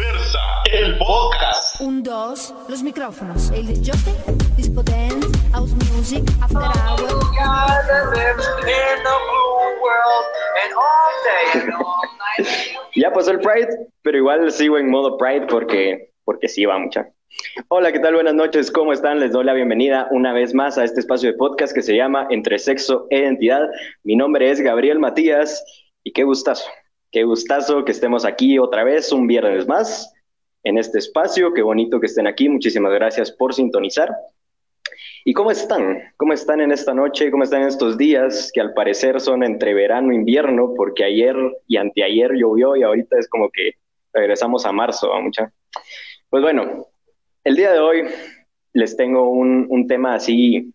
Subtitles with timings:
[0.00, 0.38] Diversa,
[0.72, 1.78] el podcast.
[1.78, 3.50] Un, dos, los micrófonos.
[3.50, 4.14] El disjockey,
[4.56, 7.06] disco dance, house music, after hour.
[12.96, 13.68] Ya pasó el Pride,
[14.00, 17.10] pero igual sigo en modo Pride porque, porque sí va mucha.
[17.68, 18.14] Hola, ¿qué tal?
[18.14, 19.20] Buenas noches, ¿cómo están?
[19.20, 22.26] Les doy la bienvenida una vez más a este espacio de podcast que se llama
[22.30, 23.68] Entre Sexo e Identidad.
[24.02, 25.62] Mi nombre es Gabriel Matías
[26.02, 26.70] y qué gustazo,
[27.10, 30.12] qué gustazo que estemos aquí otra vez, un viernes más,
[30.62, 31.52] en este espacio.
[31.52, 32.48] Qué bonito que estén aquí.
[32.48, 34.10] Muchísimas gracias por sintonizar.
[35.24, 36.00] ¿Y cómo están?
[36.16, 37.30] ¿Cómo están en esta noche?
[37.30, 40.72] ¿Cómo están en estos días que al parecer son entre verano e invierno?
[40.74, 41.36] Porque ayer
[41.66, 43.72] y anteayer llovió y ahorita es como que
[44.12, 45.52] regresamos a marzo, a mucha.
[46.30, 46.86] Pues bueno,
[47.44, 48.04] el día de hoy
[48.72, 50.72] les tengo un, un tema así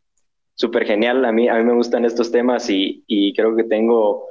[0.54, 1.26] súper genial.
[1.26, 4.28] A mí, a mí me gustan estos temas y, y creo que tengo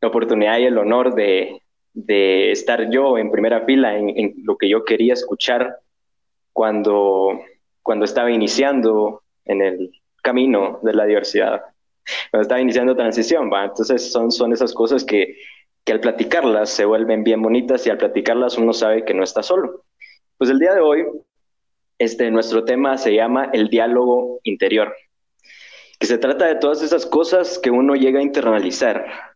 [0.00, 4.56] la oportunidad y el honor de, de estar yo en primera fila en, en, lo
[4.56, 5.78] que yo quería escuchar
[6.52, 7.40] cuando,
[7.82, 9.92] cuando estaba iniciando en el
[10.22, 11.62] camino de la diversidad,
[12.30, 13.64] cuando estaba iniciando transición, ¿va?
[13.64, 15.36] Entonces son, son esas cosas que,
[15.84, 19.42] que al platicarlas se vuelven bien bonitas y al platicarlas uno sabe que no está
[19.42, 19.84] solo.
[20.36, 21.06] Pues el día de hoy,
[21.98, 24.94] este, nuestro tema se llama el diálogo interior,
[25.98, 29.29] que se trata de todas esas cosas que uno llega a internalizar.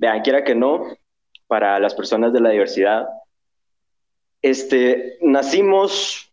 [0.00, 0.86] Vean, quiera que no,
[1.46, 3.06] para las personas de la diversidad,
[4.40, 6.32] este, nacimos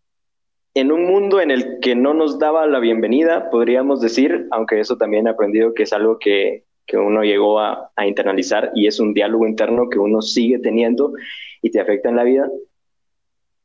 [0.74, 4.96] en un mundo en el que no nos daba la bienvenida, podríamos decir, aunque eso
[4.96, 9.02] también he aprendido que es algo que, que uno llegó a, a, internalizar y es
[9.02, 11.12] un diálogo interno que uno sigue teniendo
[11.62, 12.50] y te afecta en la vida.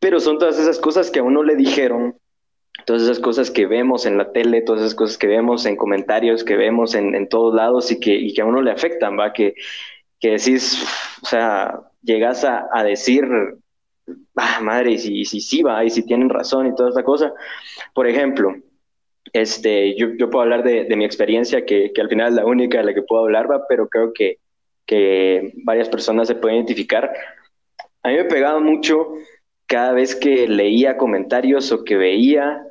[0.01, 2.17] Pero son todas esas cosas que a uno le dijeron,
[2.85, 6.45] todas esas cosas que vemos en la tele, todas esas cosas que vemos en comentarios,
[6.45, 9.33] que vemos en, en todos lados y que, que a uno le afectan, ¿va?
[9.33, 9.55] Que,
[10.21, 10.85] que decís,
[11.23, 13.25] o sea, llegas a, a decir,
[14.37, 17.33] ah, madre, y si, si sí va, y si tienen razón y toda esta cosa.
[17.95, 18.55] Por ejemplo,
[19.33, 22.47] este, yo, yo puedo hablar de, de mi experiencia, que, que, al final es la
[22.47, 23.67] única de la que puedo hablar, ¿va?
[23.69, 24.39] pero creo que,
[24.87, 27.13] que varias personas se pueden identificar.
[28.03, 29.15] A mí me pegaba mucho
[29.67, 32.63] cada vez que leía comentarios o que veía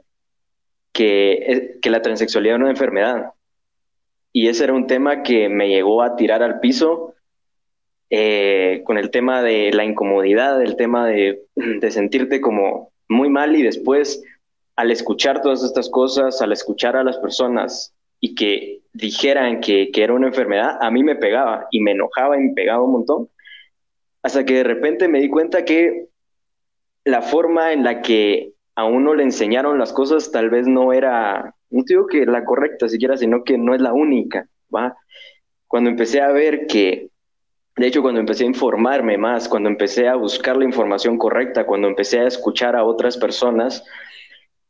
[0.94, 3.32] que, que la transexualidad era una enfermedad.
[4.34, 7.16] Y ese era un tema que me llegó a tirar al piso
[8.10, 13.56] eh, con el tema de la incomodidad, el tema de, de, sentirte como muy mal
[13.56, 14.24] y después
[14.76, 20.04] al escuchar todas estas cosas, al escuchar a las personas y que dijeran que, que
[20.04, 23.30] era una enfermedad, a mí me pegaba y me enojaba y me pegaba un montón,
[24.24, 26.08] hasta que de repente me di cuenta que
[27.04, 31.54] la forma en la que a uno le enseñaron las cosas tal vez no era,
[31.70, 34.98] no digo que la correcta siquiera, sino que no es la única, ¿va?
[35.68, 37.12] Cuando empecé a ver que
[37.78, 41.88] de hecho, cuando empecé a informarme más, cuando empecé a buscar la información correcta, cuando
[41.88, 43.86] empecé a escuchar a otras personas,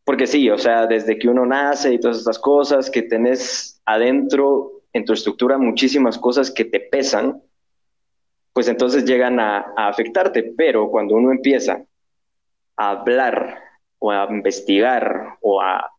[0.03, 4.83] porque sí, o sea, desde que uno nace y todas estas cosas, que tenés adentro
[4.93, 7.41] en tu estructura muchísimas cosas que te pesan,
[8.53, 11.83] pues entonces llegan a, a afectarte, pero cuando uno empieza
[12.75, 13.70] a hablar
[14.01, 15.91] o a investigar o a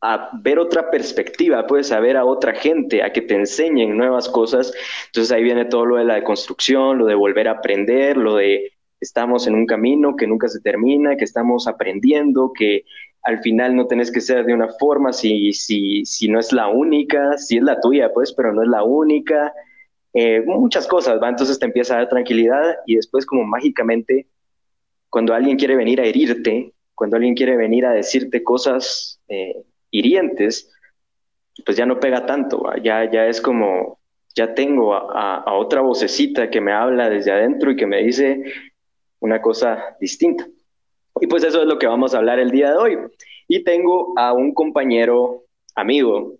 [0.00, 4.28] a ver otra perspectiva, puedes a ver a otra gente, a que te enseñen nuevas
[4.28, 4.72] cosas.
[5.06, 8.72] Entonces ahí viene todo lo de la deconstrucción, lo de volver a aprender, lo de
[9.00, 12.84] estamos en un camino que nunca se termina, que estamos aprendiendo, que
[13.22, 16.68] al final no tenés que ser de una forma si, si, si no es la
[16.68, 19.52] única, si es la tuya, pues, pero no es la única.
[20.14, 21.28] Eh, muchas cosas, ¿va?
[21.28, 24.26] Entonces te empieza a dar tranquilidad y después como mágicamente,
[25.10, 30.68] cuando alguien quiere venir a herirte, cuando alguien quiere venir a decirte cosas eh, hirientes,
[31.64, 34.00] pues ya no pega tanto, ya, ya es como,
[34.34, 38.42] ya tengo a, a, otra vocecita que me habla desde adentro y que me dice
[39.20, 40.44] una cosa distinta.
[41.20, 42.98] Y pues eso es lo que vamos a hablar el día de hoy.
[43.46, 45.44] Y tengo a un compañero,
[45.76, 46.34] amigo,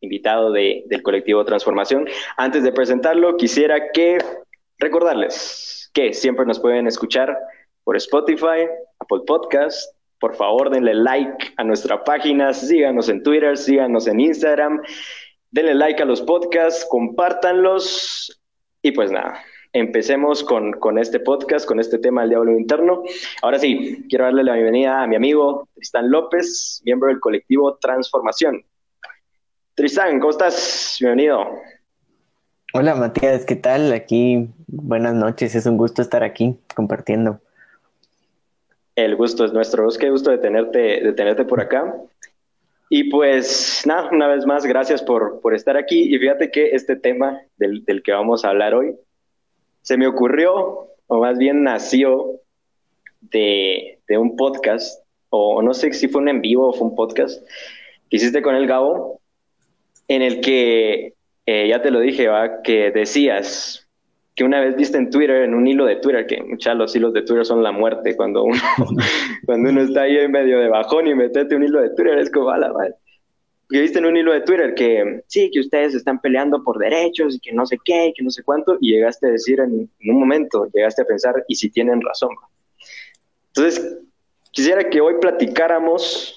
[0.00, 2.06] invitado de, del colectivo Transformación.
[2.36, 4.18] Antes de presentarlo, quisiera que
[4.78, 7.36] recordarles que siempre nos pueden escuchar
[7.82, 8.68] por Spotify,
[9.00, 14.82] Apple Podcast, por favor denle like a nuestra página, síganos en Twitter, síganos en Instagram,
[15.50, 18.40] denle like a los podcasts, compártanlos
[18.82, 19.42] y pues nada,
[19.72, 23.02] empecemos con, con este podcast, con este tema del diablo interno.
[23.42, 28.64] Ahora sí, quiero darle la bienvenida a mi amigo Tristán López, miembro del colectivo Transformación.
[29.74, 30.96] Tristán, ¿cómo estás?
[31.00, 31.46] Bienvenido.
[32.72, 33.92] Hola Matías, ¿qué tal?
[33.92, 37.40] Aquí, buenas noches, es un gusto estar aquí compartiendo.
[38.96, 39.88] El gusto es nuestro.
[39.88, 41.94] Es que gusto de tenerte, de tenerte por acá.
[42.88, 46.12] Y pues nada, una vez más, gracias por, por estar aquí.
[46.14, 48.96] Y fíjate que este tema del, del, que vamos a hablar hoy
[49.82, 52.40] se me ocurrió, o más bien nació,
[53.20, 56.96] de, de un podcast, o no sé si fue un en vivo o fue un
[56.96, 57.40] podcast,
[58.10, 59.20] que hiciste con el Gabo,
[60.08, 61.14] en el que,
[61.46, 62.62] eh, ya te lo dije, ¿va?
[62.62, 63.85] que decías
[64.36, 67.14] que una vez viste en Twitter, en un hilo de Twitter, que muchas los hilos
[67.14, 68.60] de Twitter son la muerte, cuando uno,
[69.46, 72.30] cuando uno está ahí en medio de bajón y metete un hilo de Twitter, es
[72.30, 72.94] como, a la madre.
[73.68, 77.34] Que viste en un hilo de Twitter que sí, que ustedes están peleando por derechos
[77.34, 79.90] y que no sé qué, y que no sé cuánto, y llegaste a decir en,
[79.98, 82.30] en un momento, llegaste a pensar, y si tienen razón.
[83.48, 83.98] Entonces,
[84.52, 86.36] quisiera que hoy platicáramos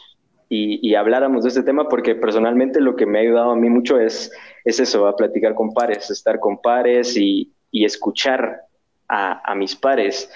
[0.50, 4.00] y, habláramos de este tema porque personalmente lo que me ha ayudado a mí mucho
[4.00, 4.32] es,
[4.66, 8.62] es eso, a platicar con pares, estar con pares y, y escuchar
[9.08, 10.32] a, a, mis pares.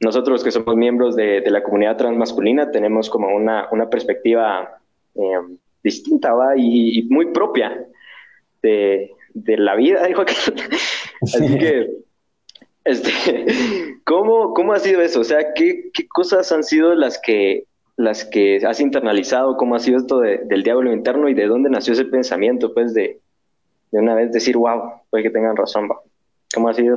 [0.00, 4.78] Nosotros que somos miembros de, de la comunidad transmasculina tenemos como una, una perspectiva
[5.14, 6.56] eh, distinta ¿va?
[6.56, 7.86] Y, y, muy propia
[8.62, 10.24] de, de la vida, dijo
[11.22, 11.90] Así que,
[12.84, 13.46] este,
[14.04, 15.20] ¿cómo, ¿cómo ha sido eso?
[15.20, 17.64] O sea, ¿qué, ¿qué cosas han sido las que
[17.96, 21.94] las que has internalizado, cómo ha sido esto del diablo interno y de dónde nació
[21.94, 23.20] ese pensamiento, pues de,
[23.90, 26.00] de una vez decir, wow, puede que tengan razón, va.
[26.54, 26.96] ¿Cómo ha sido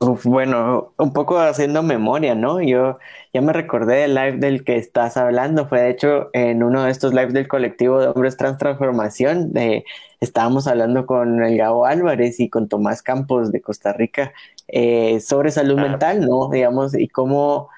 [0.00, 2.60] bueno, un poco haciendo memoria, ¿no?
[2.60, 2.98] Yo
[3.32, 6.90] ya me recordé del live del que estás hablando, fue de hecho en uno de
[6.92, 9.84] estos lives del colectivo de hombres trans transformación, de,
[10.20, 14.32] estábamos hablando con el Gabo Álvarez y con Tomás Campos de Costa Rica
[14.68, 16.48] eh, sobre salud mental, ¿no?
[16.48, 17.68] Digamos, y cómo,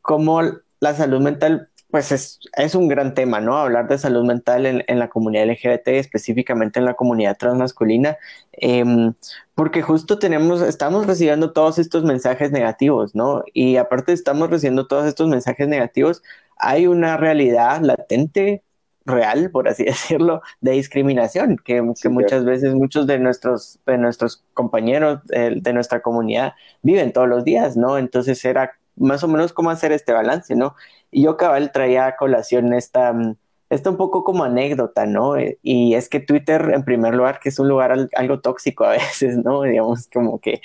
[0.00, 0.42] cómo
[0.78, 3.56] la salud mental pues es, es, un gran tema, ¿no?
[3.56, 8.18] Hablar de salud mental en, en la comunidad LGBT, específicamente en la comunidad transmasculina,
[8.60, 9.12] eh,
[9.54, 13.44] porque justo tenemos, estamos recibiendo todos estos mensajes negativos, ¿no?
[13.52, 16.24] Y aparte estamos recibiendo todos estos mensajes negativos,
[16.56, 18.64] hay una realidad latente,
[19.06, 22.44] real, por así decirlo, de discriminación, que, sí, muchas claro.
[22.46, 27.76] veces muchos de nuestros, de nuestros compañeros de, de nuestra comunidad viven todos los días,
[27.76, 27.98] ¿no?
[27.98, 30.74] Entonces era más o menos cómo hacer este balance, ¿no?
[31.14, 33.36] Y yo cabal traía a colación esta, mm,
[33.70, 35.36] esta un poco como anécdota, ¿no?
[35.36, 38.90] Eh, y es que Twitter, en primer lugar, que es un lugar algo tóxico a
[39.20, 39.62] veces, ¿no?
[39.62, 40.60] Digamos, como que...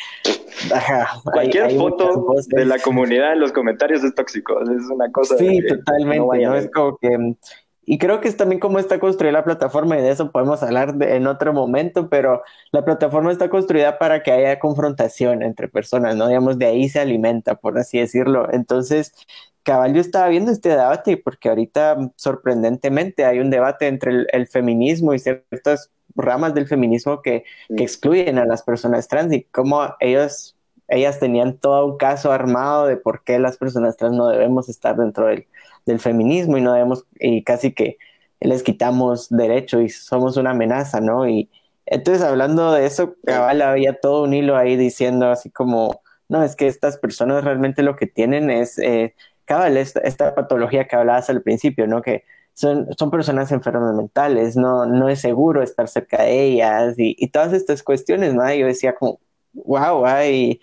[0.74, 5.12] Ajá, Cualquier hay, hay foto de la comunidad en los comentarios es tóxico, es una
[5.12, 5.38] cosa...
[5.38, 6.56] Sí, totalmente, no, ¿no?
[6.56, 7.16] Es como que...
[7.16, 7.36] Mm,
[7.92, 10.94] y creo que es también cómo está construida la plataforma y de eso podemos hablar
[10.94, 16.16] de, en otro momento, pero la plataforma está construida para que haya confrontación entre personas,
[16.16, 16.28] ¿no?
[16.28, 18.48] Digamos, de ahí se alimenta, por así decirlo.
[18.52, 19.12] Entonces,
[19.64, 24.48] cabal, yo estaba viendo este debate porque ahorita, sorprendentemente, hay un debate entre el, el
[24.48, 27.44] feminismo y ciertas ramas del feminismo que,
[27.76, 30.56] que, excluyen a las personas trans y cómo ellos,
[30.88, 34.98] ellas tenían todo un caso armado de por qué las personas trans no debemos estar
[34.98, 35.48] dentro del
[35.90, 37.98] del feminismo y no debemos, y casi que
[38.40, 41.28] les quitamos derecho y somos una amenaza, ¿no?
[41.28, 41.50] Y
[41.86, 46.56] entonces hablando de eso, cabal había todo un hilo ahí diciendo así como, no, es
[46.56, 49.16] que estas personas realmente lo que tienen es, eh,
[49.50, 52.02] cabal, esta, esta, patología que hablabas al principio, ¿no?
[52.04, 52.24] Que
[52.54, 57.30] son, son personas enfermas mentales, no, no es seguro estar cerca de ellas y, y
[57.30, 58.48] todas estas cuestiones, ¿no?
[58.54, 59.20] Y yo decía como,
[59.54, 60.62] wow, ay,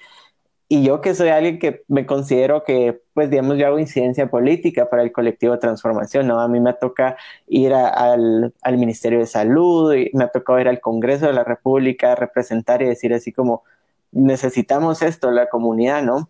[0.69, 4.88] y yo que soy alguien que me considero que, pues digamos, yo hago incidencia política
[4.91, 6.41] para el colectivo de transformación, ¿no?
[6.41, 7.17] A mí me toca
[7.49, 11.33] ir a, al, al, Ministerio de Salud, y me ha tocado ir al Congreso de
[11.35, 13.65] la República, representar y decir así como,
[14.12, 16.28] necesitamos esto, la comunidad, ¿no?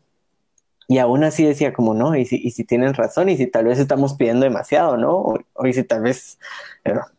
[0.88, 3.64] Y aún así decía como, no, y si, y si tienen razón, y si tal
[3.64, 5.16] vez estamos pidiendo demasiado, ¿no?
[5.16, 6.38] O, o y si tal vez,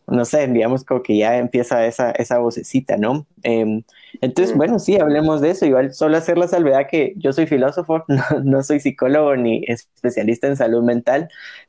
[0.08, 3.26] no sé, digamos como que ya empieza esa, esa vocecita, ¿no?
[3.44, 3.84] Eh,
[4.22, 4.58] entonces, mm.
[4.58, 5.66] bueno, sí, hablemos de eso.
[5.66, 10.48] Igual solo hacer la salvedad que yo soy filósofo, no, no soy psicólogo ni especialista
[10.48, 11.28] en salud mental,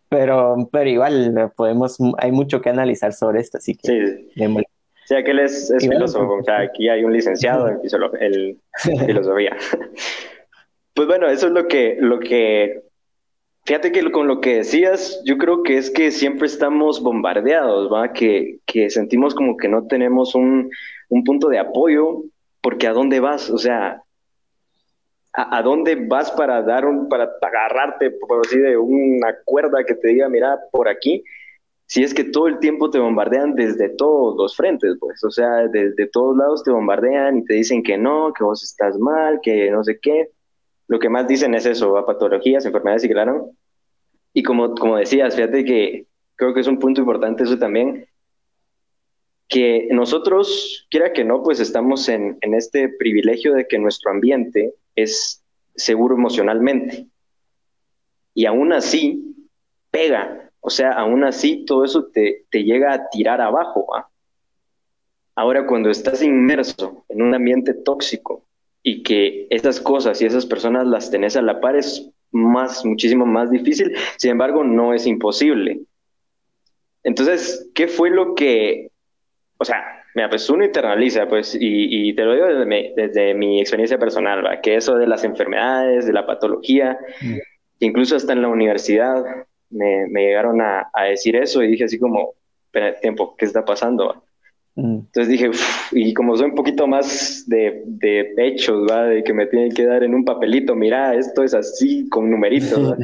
[0.09, 4.31] pero, pero igual podemos, hay mucho que analizar sobre esto, así que sí.
[4.37, 4.69] démosle.
[5.05, 7.81] Sí, aquel es, es filósofo, o sea, aquí hay un licenciado en,
[8.21, 8.61] en
[9.07, 9.57] filosofía.
[10.99, 12.83] Pues bueno, eso es lo que, lo que,
[13.65, 18.13] fíjate que con lo que decías, yo creo que es que siempre estamos bombardeados, ¿va?
[18.13, 20.73] Que, que sentimos como que no tenemos un,
[21.09, 22.25] un punto de apoyo,
[22.61, 23.49] porque ¿a dónde vas?
[23.49, 24.03] O sea,
[25.33, 30.09] ¿a, dónde vas para dar un, para agarrarte, por así de una cuerda que te
[30.09, 31.23] diga, mira, por aquí?
[31.87, 35.69] Si es que todo el tiempo te bombardean desde todos los frentes, pues, o sea,
[35.69, 39.71] desde todos lados te bombardean y te dicen que no, que vos estás mal, que
[39.71, 40.31] no sé qué
[40.89, 43.53] lo que más dicen es eso, a patologías, enfermedades y claro.
[44.33, 48.07] Y como, como decías, fíjate que creo que es un punto importante eso también,
[49.49, 54.75] que nosotros, quiera que no, pues estamos en, en este privilegio de que nuestro ambiente
[54.95, 55.43] es
[55.75, 57.07] seguro emocionalmente.
[58.35, 59.35] Y aún así,
[59.91, 60.51] pega.
[60.61, 63.95] O sea, aún así todo eso te, te llega a tirar abajo.
[63.97, 64.09] ¿ah?
[65.35, 68.45] Ahora, cuando estás inmerso en un ambiente tóxico,
[68.83, 73.27] y que esas cosas y esas personas las tenés a la par es más, muchísimo
[73.27, 75.81] más difícil, sin embargo, no es imposible.
[77.03, 78.91] Entonces, ¿qué fue lo que,
[79.59, 82.47] o sea, mira, pues uno internaliza, pues, y, te lo digo
[82.97, 84.61] desde mi, experiencia personal, ¿va?
[84.61, 87.37] que eso de las enfermedades, de la patología, mm.
[87.81, 89.25] incluso hasta en la universidad
[89.71, 92.35] me, llegaron a, decir eso y dije así como,
[92.67, 94.25] espera, tiempo, ¿qué está pasando?
[94.79, 94.99] Mm.
[95.07, 95.51] Entonces dije,
[95.91, 99.07] y como soy un poquito más de, de hechos, ¿va?
[99.07, 102.97] de que me tienen que dar en un papelito, mira, esto es así, con numeritos.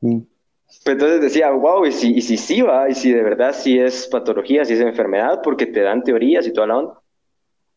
[0.00, 0.20] Mm.
[0.86, 4.06] entonces decía, wow, y si, y si sí va, y si de verdad sí es
[4.06, 7.00] patología, si es enfermedad, porque te dan teorías y toda la onda.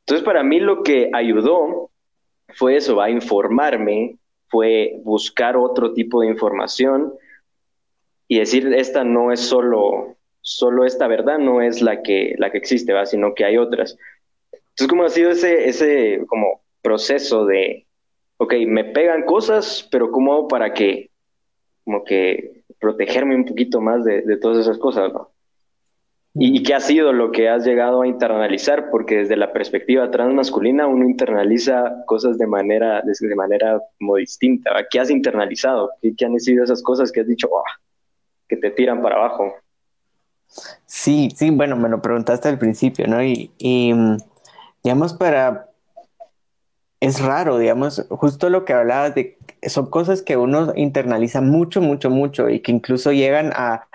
[0.05, 1.91] Entonces para mí lo que ayudó
[2.55, 7.13] fue eso, va a informarme, fue buscar otro tipo de información
[8.29, 10.15] y decir, esta no es solo
[10.49, 13.05] solo esta verdad no es la que, la que existe, ¿va?
[13.05, 13.95] sino que hay otras.
[14.51, 17.85] Entonces, ¿cómo ha sido ese, ese como proceso de,
[18.37, 21.11] ok, me pegan cosas, pero ¿cómo hago para que,
[21.83, 25.29] como que, protegerme un poquito más de, de todas esas cosas, ¿no?
[26.33, 28.89] ¿Y, qué ha sido lo que has llegado a internalizar?
[28.89, 34.71] Porque desde la perspectiva transmasculina uno internaliza cosas de manera, de, manera como distinta.
[34.89, 35.91] ¿Qué has internalizado?
[36.01, 37.63] ¿Qué, ¿Qué, han sido esas cosas que has dicho, oh,
[38.47, 39.53] que te tiran para abajo?
[40.85, 43.23] Sí, sí, bueno, me lo preguntaste al principio, ¿no?
[43.23, 43.51] Y,
[43.93, 44.17] mm,
[44.83, 45.69] digamos, para...
[47.01, 49.37] Es raro, digamos, justo lo que hablabas de...
[49.67, 53.87] Son cosas que uno internaliza mucho, mucho, mucho y que incluso llegan a,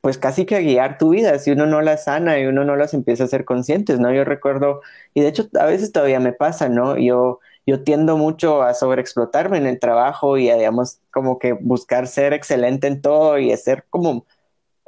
[0.00, 2.76] pues casi que a guiar tu vida si uno no las sana y uno no
[2.76, 4.12] las empieza a ser conscientes, ¿no?
[4.12, 4.80] Yo recuerdo,
[5.14, 6.96] y de hecho a veces todavía me pasa, ¿no?
[6.98, 12.06] Yo, yo tiendo mucho a sobreexplotarme en el trabajo y a, digamos, como que buscar
[12.06, 14.24] ser excelente en todo y hacer como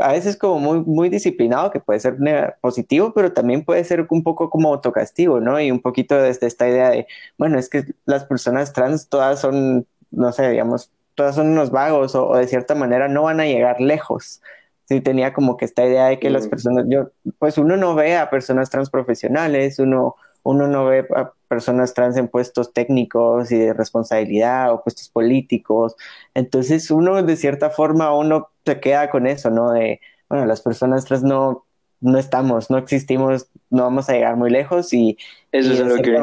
[0.00, 2.16] a veces como muy, muy disciplinado, que puede ser
[2.60, 5.60] positivo, pero también puede ser un poco como autocastigo, ¿no?
[5.60, 7.06] Y un poquito desde esta idea de,
[7.38, 12.14] bueno, es que las personas trans todas son, no sé, digamos, todas son unos vagos
[12.14, 14.40] o, de cierta manera no van a llegar lejos.
[14.86, 16.50] Sí, tenía como que esta idea de que las mm.
[16.50, 21.32] personas, yo, pues uno no ve a personas trans profesionales, uno, uno no ve a
[21.48, 25.96] personas trans en puestos técnicos y de responsabilidad o puestos políticos.
[26.34, 29.72] Entonces uno de cierta forma uno se queda con eso, ¿no?
[29.72, 31.66] De, bueno, las personas trans no,
[32.00, 35.18] no estamos, no existimos, no vamos a llegar muy lejos y...
[35.52, 36.16] Eso es lo que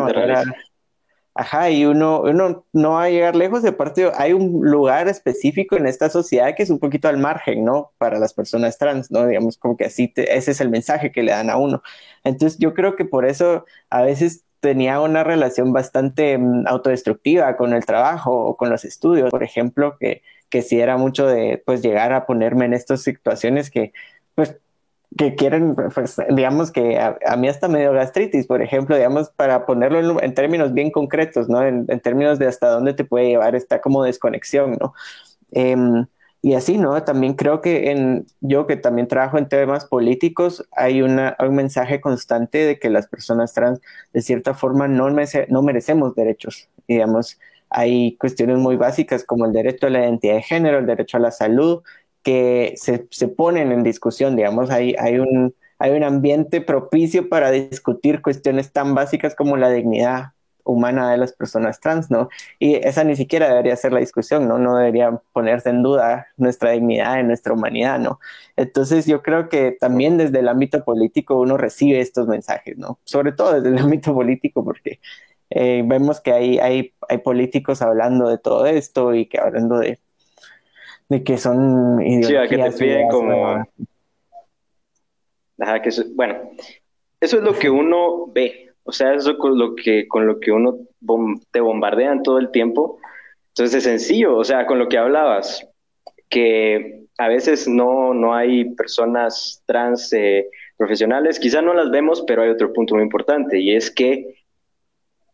[1.40, 5.76] Ajá, y uno, uno no va a llegar lejos, de parte hay un lugar específico
[5.76, 7.92] en esta sociedad que es un poquito al margen, ¿no?
[8.00, 9.28] Para las personas trans, ¿no?
[9.28, 11.84] Digamos, como que así, ese es el mensaje que le dan a uno.
[12.24, 17.74] Entonces, yo creo que por eso a veces tenía una relación bastante mm, autodestructiva con
[17.74, 21.84] el trabajo o con los estudios, por ejemplo, que, que sí era mucho de, pues,
[21.84, 23.94] llegar a ponerme en estas situaciones que,
[24.34, 24.58] pues,
[25.16, 29.66] que quieren, pues, digamos que a, mí hasta me dio gastritis, por ejemplo, digamos, para
[29.66, 31.64] ponerlo en, términos bien concretos, ¿no?
[31.64, 34.94] En, términos de hasta dónde te puede llevar esta como desconexión, ¿no?
[35.52, 36.06] Em,
[36.42, 37.02] y así, ¿no?
[37.04, 42.00] También creo que en, yo que también trabajo en temas políticos, hay, una, un mensaje
[42.02, 43.80] constante de que las personas trans,
[44.14, 47.40] de cierta forma, no, no merecemos derechos, digamos.
[47.70, 51.22] Hay cuestiones muy básicas como el derecho a la identidad de género, el derecho a
[51.22, 51.82] la salud,
[52.28, 57.52] que se, se ponen en discusión, digamos, hay, hay, un, hay un ambiente propicio para
[57.52, 60.34] discutir cuestiones tan básicas como la dignidad
[60.66, 62.28] humana de las personas trans, ¿no?
[62.60, 64.58] Y esa ni siquiera debería ser la discusión, ¿no?
[64.60, 68.20] No debería ponerse en duda nuestra dignidad y nuestra humanidad, ¿no?
[68.58, 73.00] Entonces yo creo que también desde el ámbito político uno recibe estos mensajes, ¿no?
[73.06, 75.00] Sobre todo desde el ámbito político, porque
[75.50, 79.98] eh, vemos que hay, hay, hay políticos hablando de todo esto y que hablando de
[81.10, 82.50] de que son ideologías.
[82.50, 83.66] Sí, que te piden como...
[85.58, 86.36] que bueno,
[87.20, 90.52] eso es lo que uno ve, o sea, eso con lo que, con lo que
[90.52, 90.78] uno
[91.52, 93.00] te bombardean todo el tiempo.
[93.50, 95.68] Entonces es sencillo, o sea, con lo que hablabas,
[96.30, 100.48] que a veces no, no hay personas trans eh,
[100.78, 104.44] profesionales, quizá no las vemos, pero hay otro punto muy importante y es que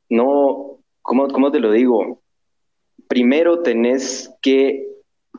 [0.10, 2.22] no, ¿cómo, cómo te lo digo?
[3.08, 4.93] Primero tenés que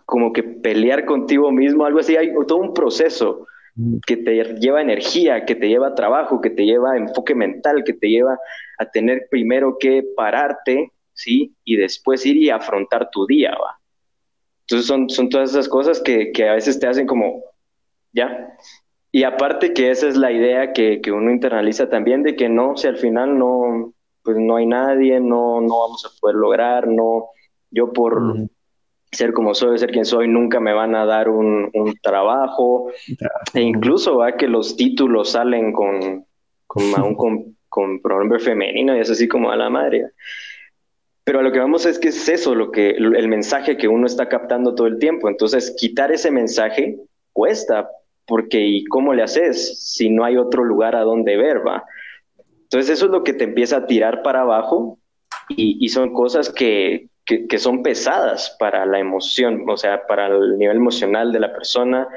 [0.05, 3.99] como que pelear contigo mismo, algo así, hay todo un proceso mm.
[4.07, 8.09] que te lleva energía, que te lleva trabajo, que te lleva enfoque mental, que te
[8.09, 8.39] lleva
[8.79, 11.55] a tener primero que pararte, ¿sí?
[11.65, 13.79] Y después ir y afrontar tu día, ¿va?
[14.63, 17.43] Entonces son, son todas esas cosas que, que a veces te hacen como,
[18.13, 18.57] ¿ya?
[19.13, 22.77] Y aparte que esa es la idea que, que uno internaliza también de que no,
[22.77, 27.29] si al final no, pues no hay nadie, no, no vamos a poder lograr, no,
[27.71, 28.49] yo por, mm
[29.15, 31.71] ser como soy, ser quien soy, nunca me van a dar un,
[32.03, 32.91] trabajo.
[33.55, 36.27] E incluso va que los títulos salen con,
[36.67, 40.11] con, con, pronombre femenino y es así como a la madre.
[41.25, 44.07] Pero a lo que vamos es que es eso, lo que, el mensaje que uno
[44.07, 45.29] está captando todo el tiempo.
[45.29, 46.99] Entonces, quitar ese mensaje
[47.33, 47.89] cuesta,
[48.27, 51.85] porque ¿y cómo le haces si no hay otro lugar a donde ver, va?
[52.65, 54.99] Entonces, eso es lo que te empieza a tirar para abajo
[55.49, 60.77] y, son cosas que, que, son pesadas para la emoción, o sea, para el nivel
[60.77, 62.09] emocional de la persona,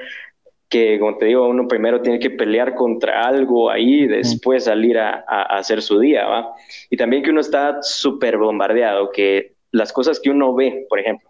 [0.70, 5.24] que, como te digo, uno primero tiene que pelear contra algo ahí, después salir a,
[5.44, 6.54] hacer su día, ¿va?
[6.90, 11.30] Y también que uno está súper bombardeado, que las cosas que uno ve, por ejemplo,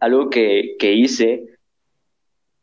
[0.00, 1.44] algo que, que hice,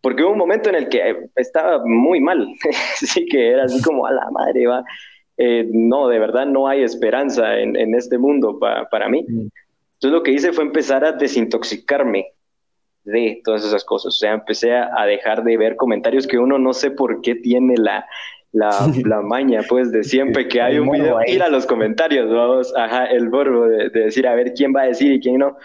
[0.01, 2.47] porque hubo un momento en el que estaba muy mal,
[2.95, 4.83] sí que era así como a la madre, va.
[5.37, 9.23] Eh, no, de verdad no hay esperanza en, en este mundo para mí.
[9.97, 12.33] Entonces lo que hice fue empezar a desintoxicarme
[13.03, 14.13] de todas esas cosas.
[14.13, 17.75] O sea, empecé a, dejar de ver comentarios que uno no sé por qué tiene
[17.77, 18.05] la,
[18.51, 18.69] la,
[19.05, 23.05] la maña, pues, de siempre que hay un video, ir a los comentarios, vamos, ajá,
[23.05, 25.57] el borbo de, decir a ver quién va a decir y quién no.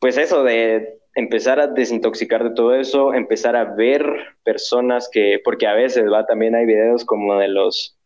[0.00, 4.02] Pues eso de empezar a desintoxicar de todo eso, empezar a ver
[4.42, 7.96] personas que, porque a veces, va, también hay videos como de los,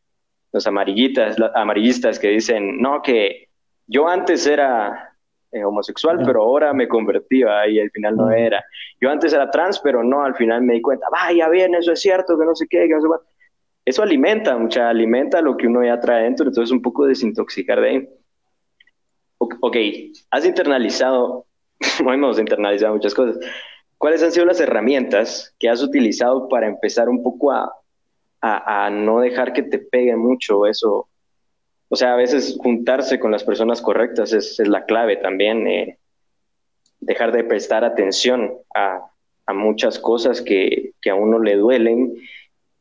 [0.53, 3.49] los amarillitas, amarillistas que dicen, no, que
[3.87, 5.12] yo antes era
[5.53, 8.65] eh, homosexual, pero ahora me convertía y al final no era.
[9.01, 12.01] Yo antes era trans, pero no, al final me di cuenta, vaya bien, eso es
[12.01, 13.27] cierto, que no sé qué, que no sé cuánto.
[13.85, 17.89] Eso alimenta, mucha, alimenta lo que uno ya trae dentro, entonces un poco desintoxicar de
[17.89, 18.09] ahí.
[19.39, 19.77] Ok,
[20.31, 21.47] has internalizado,
[22.01, 23.39] hemos internalizado muchas cosas.
[23.99, 27.71] ¿Cuáles han sido las herramientas que has utilizado para empezar un poco a,
[28.41, 31.09] a, a no dejar que te pegue mucho eso,
[31.93, 35.67] o sea, a veces juntarse con las personas correctas es, la clave también.
[35.67, 35.99] Eh,
[37.01, 39.11] dejar de prestar atención a,
[39.53, 42.15] muchas cosas que, a uno le duelen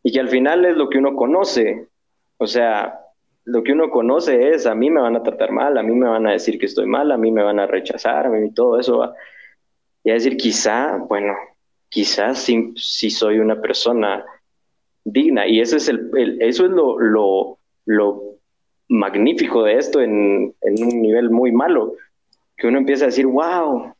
[0.02, 1.90] y que al final es lo que uno conoce.
[2.38, 3.02] O sea,
[3.44, 6.08] lo que uno conoce es, a mí me van a tratar mal, a mí me
[6.08, 8.80] van a decir que estoy mal, a mí me van a rechazar, a mí todo
[8.80, 9.14] eso.
[10.06, 11.36] Y a decir, quizá, bueno,
[11.90, 14.24] quizás sí, soy una persona
[15.04, 15.46] digna.
[15.48, 18.31] Y ese es el, eso es lo, lo, lo
[18.92, 21.96] magnífico de esto en, un nivel muy malo,
[22.58, 23.94] que uno empieza a decir, wow,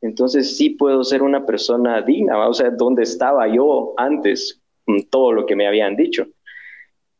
[0.00, 5.32] entonces sí puedo ser una persona digna, o sea, ¿dónde estaba yo antes con todo
[5.32, 6.26] lo que me habían dicho?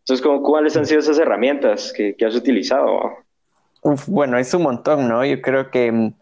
[0.00, 2.98] Entonces, ¿cuáles han sido esas herramientas que, has utilizado?
[4.06, 5.24] bueno, es un montón, ¿no?
[5.24, 6.14] Yo creo que mm,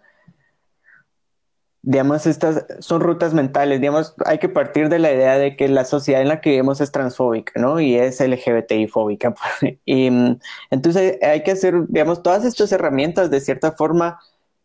[1.83, 5.85] digamos, estas son rutas mentales, digamos, hay que partir de la idea de que la
[5.85, 7.81] sociedad en la que vivimos es transfóbica, ¿no?
[7.81, 9.35] Y es LGBTI fóbica.
[9.85, 10.39] y mm,
[10.71, 14.21] entonces hay que hacer, digamos, todas estas herramientas de cierta forma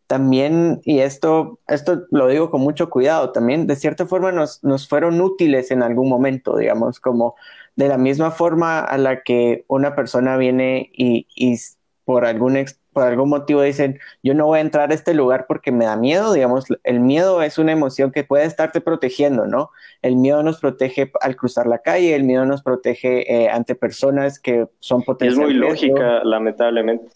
[0.08, 4.88] también, y esto, esto lo digo con mucho cuidado, también de cierta forma nos, nos
[4.88, 7.36] fueron útiles en algún momento, digamos, como
[7.76, 11.58] de la misma forma a la que una persona viene y, y
[12.06, 12.58] por algún
[12.96, 15.98] por algún motivo dicen, yo no voy a entrar a este lugar porque me da
[15.98, 19.70] miedo, digamos, el miedo es una emoción que puede estarte protegiendo, ¿no?
[20.02, 24.40] El miedo nos protege al cruzar la calle, el miedo nos protege eh, ante personas
[24.40, 25.50] que son potenciales.
[25.50, 27.10] Es muy lógica, lamentablemente.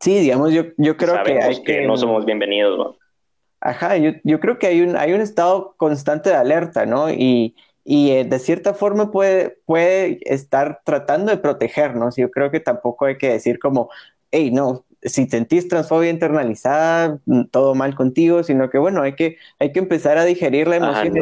[0.00, 2.96] Sí, digamos, yo, yo creo que, hay que, no somos bienvenidos, ¿no?
[3.60, 7.10] Ajá, yo, yo creo que hay un, hay un estado constante de alerta, ¿no?
[7.10, 12.16] Y, y eh, de cierta forma puede, puede estar tratando de protegernos.
[12.16, 13.90] Yo creo que tampoco hay que decir como,
[14.30, 19.36] hey, no, si sentís transfobia internalizada, mm, todo mal contigo, sino que bueno, hay que,
[19.58, 21.14] hay que empezar a digerir la emoción.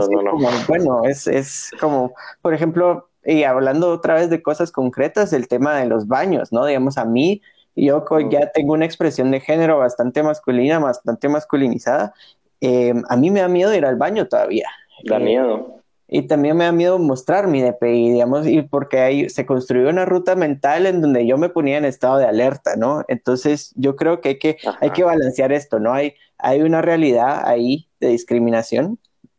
[0.69, 5.77] bueno, es, es como, por ejemplo, y hablando otra vez de cosas concretas, el tema
[5.77, 6.65] de los baños, ¿no?
[6.65, 7.43] Digamos, a mí,
[7.75, 12.15] yo ya tengo una expresión de género bastante masculina, bastante masculinizada,
[12.61, 14.69] eh, a mí me da miedo ir al baño todavía.
[15.05, 15.83] Da miedo.
[16.09, 20.05] Y también me da miedo mostrar mi DPI, digamos, y porque ahí se construyó una
[20.05, 23.05] ruta mental en donde yo me ponía en estado de alerta, ¿no?
[23.09, 25.93] Entonces, yo creo que hay que, hay que balancear esto, ¿no?
[25.93, 28.99] Hay, hay una realidad ahí de discriminación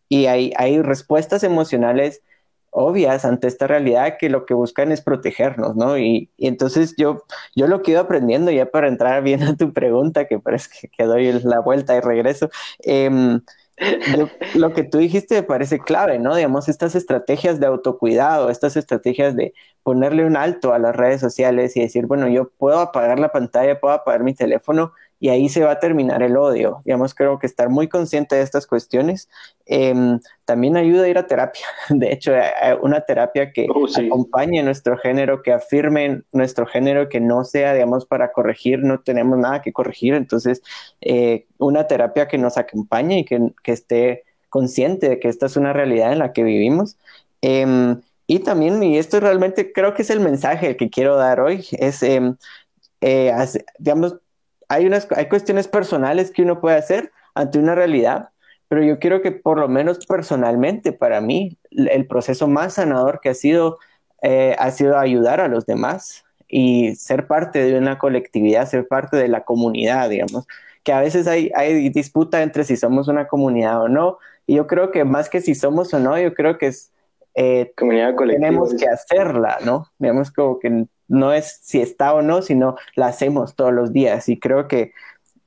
[0.10, 2.21] y hay, hay respuestas emocionales
[2.69, 5.97] obvias ante esta realidad que lo que buscan es protegernos, ¿no?
[5.97, 7.23] Y, entonces yo,
[7.56, 11.03] yo lo que iba aprendiendo ya para entrar bien a tu pregunta, que parece que,
[11.06, 12.49] doy la vuelta y regreso,
[12.84, 13.39] eh,
[14.56, 16.36] lo que tú dijiste me parece clave, ¿no?
[16.36, 21.78] Digamos, estas estrategias de autocuidado, estas estrategias de ponerle un alto a las redes sociales
[21.78, 25.63] y decir, bueno, yo puedo apagar la pantalla, puedo apagar mi teléfono y ahí se
[25.63, 26.82] va a terminar el odio.
[26.86, 29.30] Digamos, creo que estar muy consciente de estas cuestiones
[29.65, 31.65] em, también ayuda a ir a terapia.
[31.89, 32.34] De hecho,
[32.82, 38.06] una terapia que oh, acompañe nuestro género, que afirme nuestro género, que no sea, digamos,
[38.06, 40.13] para corregir, no tenemos nada que corregir.
[40.13, 40.62] Entonces,
[41.01, 45.73] eh, una terapia que nos acompañe y que, esté consciente de que esta es una
[45.73, 46.97] realidad en la que vivimos.
[47.41, 51.65] Em, y también, y esto realmente creo que es el mensaje que quiero dar hoy,
[51.71, 52.36] es, em,
[53.01, 53.32] eh,
[53.80, 54.17] digamos,
[54.67, 58.30] hay, unas, hay cuestiones personales que uno puede hacer ante una realidad,
[58.67, 63.30] pero yo quiero que por lo menos personalmente, para mí, el proceso más sanador que
[63.30, 63.77] ha sido,
[64.21, 69.17] eh, ha sido ayudar a los demás y ser parte de una colectividad, ser parte
[69.17, 70.47] de la comunidad, digamos,
[70.84, 74.67] que a veces hay, hay disputa entre si somos una comunidad o no, y yo
[74.67, 76.91] creo que más que si somos o no, yo creo que es...
[77.39, 78.47] Eh, comunidad colectiva.
[78.47, 79.91] Tenemos que hacerla, ¿no?
[79.99, 84.30] Digamos como que no es si está o no, sino la hacemos todos los días,
[84.30, 84.93] y creo que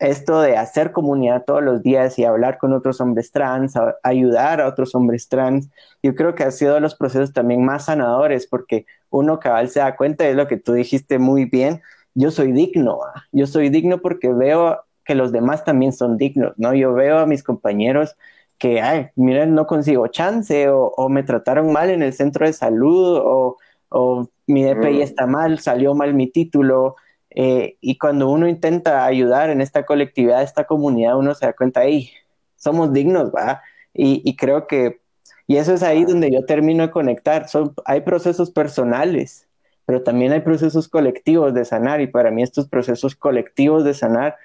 [0.01, 4.67] esto de hacer comunidad todos los días y hablar con otros hombres trans, ayudar a
[4.67, 5.69] otros hombres trans,
[6.03, 9.81] yo creo que ha sido de los procesos también más sanadores porque uno cabal se
[9.81, 11.83] da cuenta de lo que tú dijiste muy bien,
[12.15, 12.99] yo soy digno,
[13.31, 16.75] yo soy digno porque veo que los demás también son dignos, ¿no?
[16.75, 18.17] Yo veo a mis compañeros
[18.59, 23.19] que, ay, miren, no consigo chance o, me trataron mal en el centro de salud
[23.23, 23.57] o,
[23.91, 25.03] o mi DPI mm.
[25.03, 26.97] está mal, salió mal mi título,
[27.31, 31.81] eh, y cuando uno intenta ayudar en esta colectividad, esta comunidad, uno se da cuenta,
[31.81, 32.11] ahí
[32.57, 33.63] somos dignos, ¿va?
[33.93, 35.01] Y, creo que,
[35.47, 37.49] y eso es ahí donde yo termino de conectar.
[37.49, 39.49] Son, hay procesos personales,
[39.85, 44.37] pero también hay procesos colectivos de sanar, y para mí estos procesos colectivos de sanar,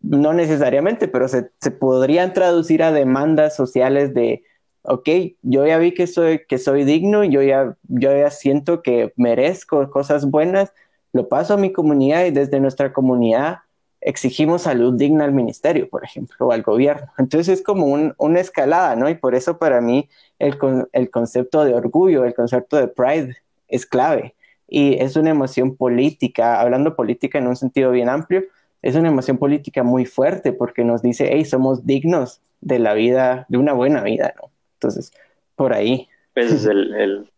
[0.00, 4.42] no necesariamente, pero se, se podrían traducir a demandas sociales de,
[4.84, 5.08] ok,
[5.42, 9.90] yo ya vi que soy, que soy digno, yo ya, yo ya siento que merezco
[9.90, 10.72] cosas buenas,
[11.12, 13.58] lo paso a mi comunidad y desde nuestra comunidad
[14.00, 17.10] exigimos salud digna al ministerio, por ejemplo, o al gobierno.
[17.18, 17.86] Entonces es como
[18.18, 19.08] una escalada, ¿no?
[19.08, 20.58] Y por eso para mí el,
[20.92, 23.36] el concepto de orgullo, el concepto de pride
[23.68, 24.34] es clave.
[24.68, 28.44] Y es una emoción política, hablando política en un sentido bien amplio,
[28.82, 33.46] es una emoción política muy fuerte porque nos dice, hey, somos dignos de la vida,
[33.48, 34.53] de una buena vida, ¿no?
[34.84, 35.12] Entonces,
[35.56, 36.08] por ahí.
[36.34, 37.30] Ese es el, el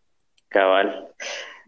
[0.48, 1.08] cabal.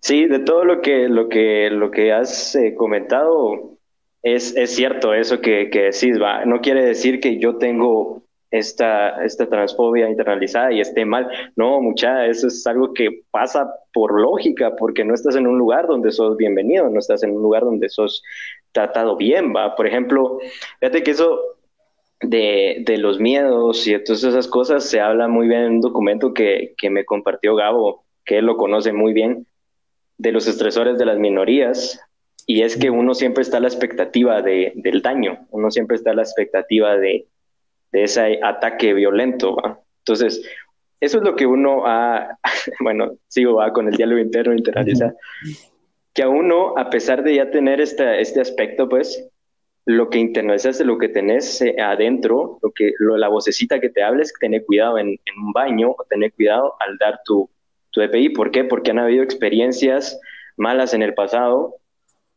[0.01, 3.77] Sí, de todo lo que, lo que, lo que has eh, comentado,
[4.23, 6.45] es, es, cierto eso que, que, decís, va.
[6.45, 11.31] No quiere decir que yo tengo esta, esta transfobia internalizada y esté mal.
[11.55, 15.87] No, mucha, eso es algo que pasa por lógica, porque no estás en un lugar
[15.87, 18.23] donde sos bienvenido, no estás en un lugar donde sos
[18.73, 19.77] tratado bien, va.
[19.77, 20.39] Por ejemplo,
[20.81, 21.58] fíjate que eso
[22.21, 25.81] de, de los miedos y de todas esas cosas se habla muy bien en un
[25.81, 29.47] documento que, que me compartió Gabo, que él lo conoce muy bien,
[30.19, 32.01] de los estresores de las minorías
[32.47, 36.11] y es que uno siempre está a la expectativa de, del daño, uno siempre está
[36.11, 37.27] a la expectativa de,
[37.93, 39.57] de ese ataque violento.
[39.99, 40.43] Entonces,
[41.01, 42.39] eso es lo que uno ha,
[42.81, 43.73] bueno, sigo ¿va?
[43.73, 45.15] con el diálogo interno internaliza
[46.19, 49.29] que a uno, a pesar de ya tener este, este aspecto, pues,
[49.89, 53.89] lo que internalizas de lo que tenés eh, adentro, lo que, lo, la vocecita que
[53.89, 57.49] te hables, tener cuidado en, en un baño, tener cuidado al dar tu,
[57.91, 58.29] tu EPI.
[58.29, 58.65] ¿Por qué?
[58.65, 60.21] Porque han habido experiencias
[60.59, 61.77] malas en el pasado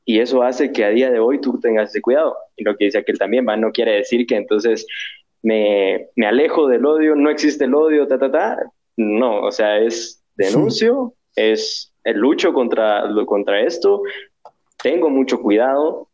[0.06, 2.38] y eso hace que a día de hoy tú tengas ese cuidado.
[2.56, 3.58] Y lo que dice aquel también, ¿va?
[3.58, 4.88] no quiere decir que entonces
[5.44, 8.60] me, me, alejo del odio, no existe el odio, ta, ta, ta.
[8.96, 14.04] No, o sea, es denuncio, es el lucho contra, contra esto,
[14.82, 16.08] tengo mucho cuidado,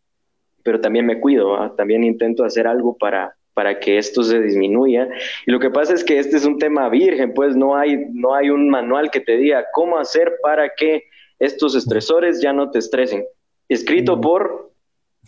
[0.68, 5.08] pero también me cuido, también intento hacer algo para, para que esto se disminuya.
[5.46, 8.36] Y lo que pasa es que este es un tema virgen, pues no hay, no
[8.36, 11.06] hay un manual que te diga cómo hacer para que
[11.40, 13.24] estos estresores ya no te estresen.
[13.70, 14.22] Escrito mm.
[14.22, 14.72] por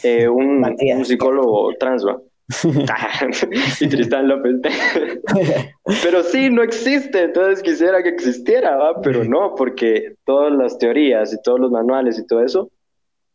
[0.03, 0.75] eh, un,
[1.05, 2.03] psicólogo trans,
[3.79, 4.55] y Tristán López.
[6.03, 9.01] pero sí, no existe, entonces quisiera que existiera, ¿va?
[9.01, 12.69] pero no, porque todas las teorías y todos los manuales y todo eso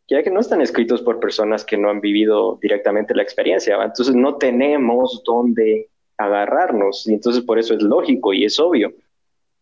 [0.09, 4.15] ya que no están escritos por personas que no han vivido directamente la experiencia, entonces
[4.15, 8.93] no tenemos dónde agarrarnos, y entonces por eso es lógico y es obvio.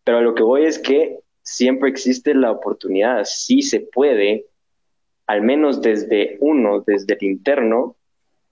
[0.03, 4.45] Pero lo que voy es que siempre existe la oportunidad, sí se puede,
[5.27, 7.95] al menos desde uno, desde el interno,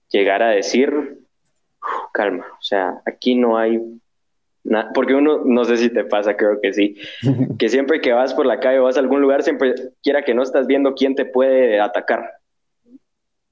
[0.08, 1.18] llegar a decir,
[2.12, 3.80] calma, o sea, aquí no hay
[4.94, 6.96] porque uno, no sé si te pasa, creo que sí,
[7.58, 10.34] que siempre que vas por la calle o vas a algún lugar, siempre quiera que
[10.34, 12.30] no estás viendo quién te puede atacar.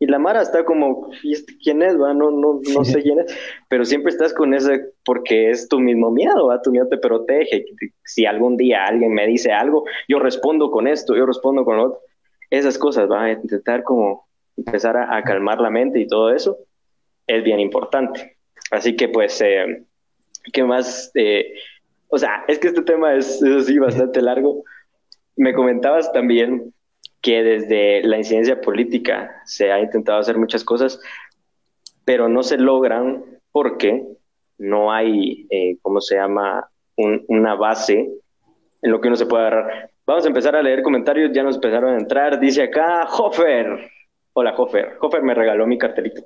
[0.02, 1.94] Y la Mara está como, este quién es?
[1.94, 3.36] No, no, no sé quién es,
[3.68, 6.62] pero siempre estás con ese, porque es tu mismo miedo, ¿va?
[6.62, 7.66] tu miedo te protege.
[8.02, 11.84] Si algún día alguien me dice algo, yo respondo con esto, yo respondo con lo
[11.84, 12.00] otro.
[12.48, 16.56] Esas cosas, va a intentar como empezar a, calmar la mente y todo eso
[17.26, 18.38] es bien importante.
[18.70, 19.38] Así que pues...
[19.42, 19.84] Eh,
[20.52, 21.10] ¿Qué más?
[21.14, 21.54] Eh,
[22.08, 24.64] o sea, es que este tema es, así bastante largo.
[25.36, 26.74] Me comentabas también
[27.20, 31.00] que desde la incidencia política se ha intentado hacer muchas cosas,
[32.04, 34.04] pero no se logran porque
[34.58, 36.68] no hay, eh, ¿cómo se llama?,
[37.28, 38.10] una base
[38.82, 39.90] en lo que uno se puede agarrar.
[40.04, 42.38] Vamos a empezar a leer comentarios, ya nos empezaron a entrar.
[42.38, 43.90] Dice acá, Hofer,
[44.32, 44.96] Hola, Hofer.
[45.00, 46.22] Hofer me regaló mi cartelito.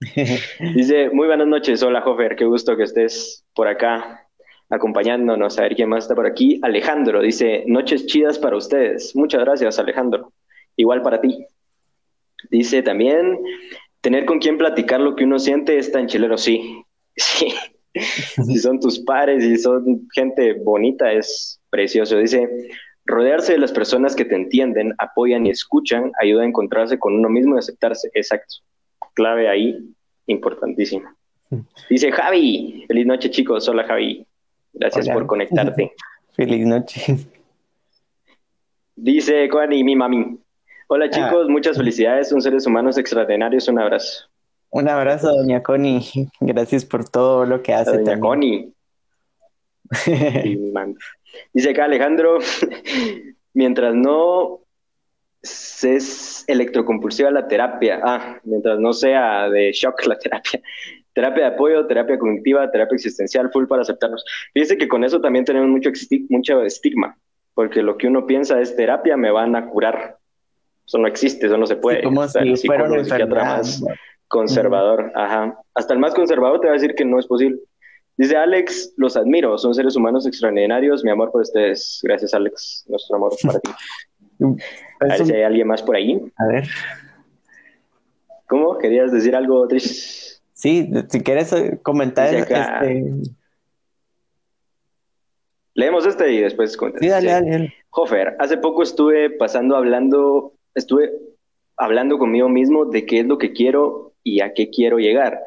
[0.74, 1.82] Dice, muy buenas noches.
[1.82, 2.34] Hola, Hofer.
[2.34, 4.26] Qué gusto que estés por acá
[4.70, 5.58] acompañándonos.
[5.58, 6.58] A ver quién más está por aquí.
[6.62, 9.14] Alejandro dice, noches chidas para ustedes.
[9.14, 10.32] Muchas gracias, Alejandro.
[10.76, 11.44] Igual para ti.
[12.50, 13.38] Dice también,
[14.00, 16.38] tener con quien platicar lo que uno siente es tan chilero.
[16.38, 16.82] Sí,
[17.16, 17.52] sí.
[17.94, 22.16] si son tus pares y son gente bonita, es precioso.
[22.16, 22.48] Dice,
[23.04, 27.28] rodearse de las personas que te entienden, apoyan y escuchan ayuda a encontrarse con uno
[27.28, 28.08] mismo y aceptarse.
[28.14, 28.56] Exacto.
[29.20, 29.76] Clave ahí,
[30.28, 31.14] importantísima.
[31.90, 34.26] Dice Javi, feliz noche chicos, hola Javi,
[34.72, 35.92] gracias por conectarte.
[36.32, 37.18] Feliz noche.
[38.96, 40.38] Dice y mi mami,
[40.88, 41.10] hola ah.
[41.10, 44.30] chicos, muchas felicidades, son seres humanos extraordinarios, un abrazo.
[44.70, 46.00] Un abrazo, doña Connie.
[46.40, 47.98] Gracias por todo lo que hace.
[47.98, 48.72] Doña Connie.
[51.52, 52.38] Dice acá Alejandro,
[53.52, 54.60] mientras no
[55.42, 60.60] es electrocompulsiva la terapia, ah, mientras no sea de shock la terapia,
[61.14, 64.24] terapia de apoyo, terapia cognitiva, terapia existencial, full para aceptarnos.
[64.52, 65.90] Fíjese que con eso también tenemos mucho,
[66.28, 67.16] mucho estigma,
[67.54, 70.18] porque lo que uno piensa es terapia, me van a curar.
[70.86, 72.02] Eso no existe, eso no se puede.
[72.02, 73.82] como si fuera más
[74.28, 75.58] conservador, ajá.
[75.74, 77.58] Hasta el más conservador te va a decir que no es posible.
[78.16, 82.00] Dice Alex, los admiro, son seres humanos extraordinarios, mi amor por ustedes.
[82.02, 83.70] Gracias, Alex, nuestro amor para ti.
[85.00, 86.20] A ver si hay alguien más por ahí.
[86.36, 86.68] A ver.
[88.46, 88.78] ¿Cómo?
[88.78, 90.40] ¿Querías decir algo, Trish?
[90.52, 92.34] Sí, si quieres eh, comentar.
[92.34, 93.04] Este...
[95.74, 97.04] Leemos este y después comentamos.
[97.04, 97.74] Sí, dale, dale.
[97.90, 101.12] Hofer, hace poco estuve pasando hablando, estuve
[101.76, 105.40] hablando conmigo mismo de qué es lo que quiero y a qué quiero llegar.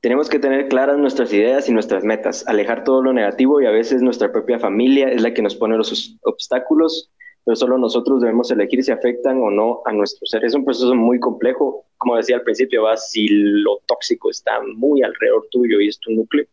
[0.00, 3.70] Tenemos que tener claras nuestras ideas y nuestras metas, alejar todo lo negativo y a
[3.70, 7.10] veces nuestra propia familia es la que nos pone los obstáculos
[7.46, 10.44] pero solo nosotros debemos elegir si afectan o no a nuestro ser.
[10.44, 12.96] Es un proceso muy complejo, como decía al principio, ¿va?
[12.96, 16.44] si lo tóxico está muy alrededor tuyo y es tu núcleo,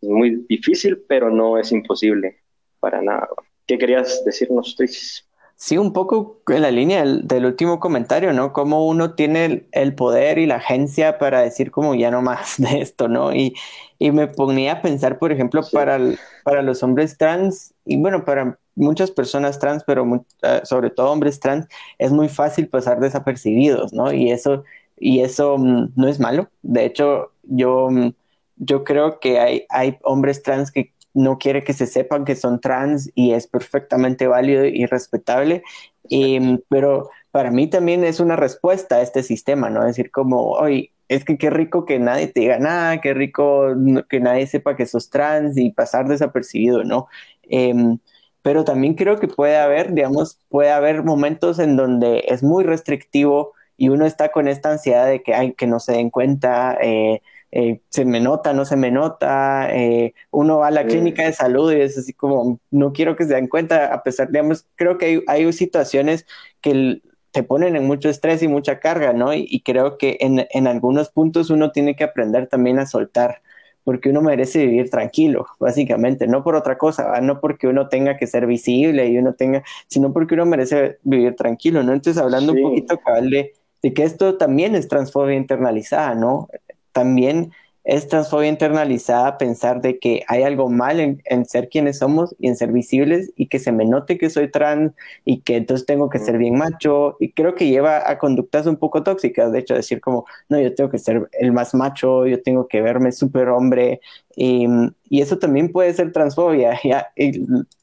[0.00, 2.38] es muy difícil, pero no es imposible
[2.80, 3.28] para nada.
[3.66, 5.26] ¿Qué querías decirnos, Trish?
[5.56, 8.54] Sí, un poco en la línea del, último comentario, ¿no?
[8.54, 12.80] Cómo uno tiene el, poder y la agencia para decir como ya no más de
[12.80, 13.34] esto, ¿no?
[13.34, 13.54] Y,
[13.98, 15.98] y me ponía a pensar, por ejemplo, para,
[16.44, 21.40] para los hombres trans y bueno, para muchas personas trans, pero eh, sobre todo hombres
[21.40, 21.66] trans,
[21.98, 24.12] es muy fácil pasar desapercibidos, ¿no?
[24.12, 24.64] Y eso,
[24.96, 26.48] y eso mm, no es malo.
[26.62, 28.12] De hecho, yo, mm,
[28.56, 32.60] yo creo que hay, hay hombres trans que no quieren que se sepan que son
[32.60, 35.62] trans y es perfectamente válido y respetable.
[36.10, 39.84] Mm, pero para mí también es una respuesta a este sistema, ¿no?
[39.84, 43.68] Decir como, oye, es que qué rico que nadie te diga nada, qué rico
[44.08, 47.06] que nadie sepa que sos trans y pasar desapercibido, ¿no?
[47.44, 47.98] Em,
[48.42, 53.52] pero también creo que puede haber, digamos, puede haber momentos en donde es muy restrictivo
[53.76, 57.22] y uno está con esta ansiedad de que, hay que no se den cuenta, eh,
[57.52, 61.32] eh, se me nota, no se me nota, eh, uno va a la clínica de
[61.32, 64.98] salud y es así como, no quiero que se den cuenta, a pesar, digamos, creo
[64.98, 66.26] que hay, hay situaciones
[66.60, 69.32] que te ponen en mucho estrés y mucha carga, ¿no?
[69.32, 73.42] Y, y creo que en, en, algunos puntos uno tiene que aprender también a soltar
[73.84, 78.26] porque uno merece vivir tranquilo, básicamente, no por otra cosa, no porque uno tenga que
[78.26, 81.92] ser visible y uno tenga, sino porque uno merece vivir tranquilo, ¿no?
[81.92, 86.48] Entonces, hablando un poquito, cabal, de, de que esto también es transfobia internalizada, ¿no?
[86.92, 87.52] También
[87.88, 92.54] es transfobia internalizada pensar de que hay algo mal en, ser quienes somos y en
[92.54, 94.92] ser visibles y que se me note que soy trans
[95.24, 98.76] y que entonces tengo que ser bien macho y creo que lleva a conductas un
[98.76, 102.42] poco tóxicas, de hecho decir como, no, yo tengo que ser el más macho, yo
[102.42, 104.02] tengo que verme súper hombre
[104.36, 104.66] y,
[105.10, 106.78] eso también puede ser transfobia.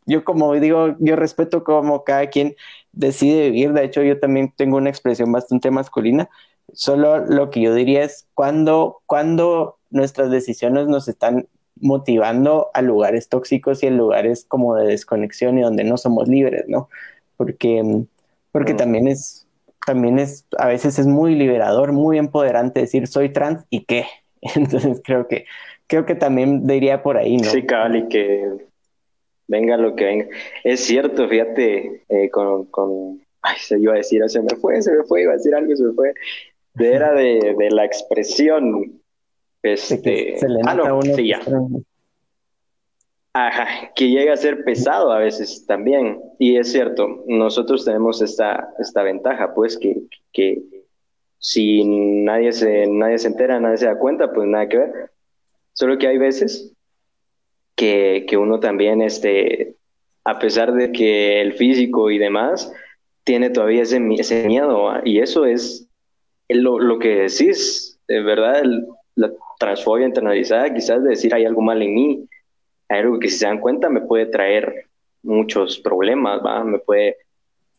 [0.08, 2.56] Yo como digo, yo respeto como cada quien
[2.92, 6.30] decide vivir, de hecho yo también tengo una expresión bastante masculina,
[6.74, 11.48] solo lo que yo diría es cuando, cuando nuestras decisiones nos están
[11.80, 16.66] motivando a lugares tóxicos y en lugares como de desconexión y donde no somos libres,
[16.68, 16.90] ¿no?
[17.38, 18.06] Porque,
[18.52, 18.78] porque mm.
[18.78, 19.48] también es,
[19.86, 24.06] también es, a veces es muy liberador, muy empoderante decir soy trans y qué.
[24.56, 25.46] Entonces creo que,
[25.88, 27.50] creo que también diría por ahí, ¿no?
[27.50, 28.50] Sí, cabal, que
[29.48, 30.26] venga lo que venga.
[30.64, 34.92] Es cierto, fíjate, eh, con, con, ay, se iba a decir, se me fue, se
[34.92, 36.14] me fue, iba a decir algo, se me fue.
[36.80, 39.02] Era de, de la expresión
[39.74, 41.42] este, se le ah, sí, ya.
[43.34, 46.22] Ajá, que llega a ser pesado a veces también.
[46.40, 50.64] Y es cierto, nosotros tenemos esta, esta ventaja, pues, que, que
[51.38, 55.12] si nadie se, nadie se entera, nadie se da cuenta, pues nada que ver.
[55.74, 56.72] Solo que hay veces
[57.76, 59.76] que, que uno también, este,
[60.24, 62.72] a pesar de que el físico y demás,
[63.26, 65.88] tiene todavía ese, ese miedo y eso es
[66.48, 68.64] lo, lo, que decís, de verdad,
[69.16, 72.30] la transfobia internalizada, quizás de decir hay algo mal en mí,
[72.90, 74.88] hay algo que si se dan cuenta me puede traer
[75.24, 76.64] muchos problemas, ¿va?
[76.64, 77.18] Me puede,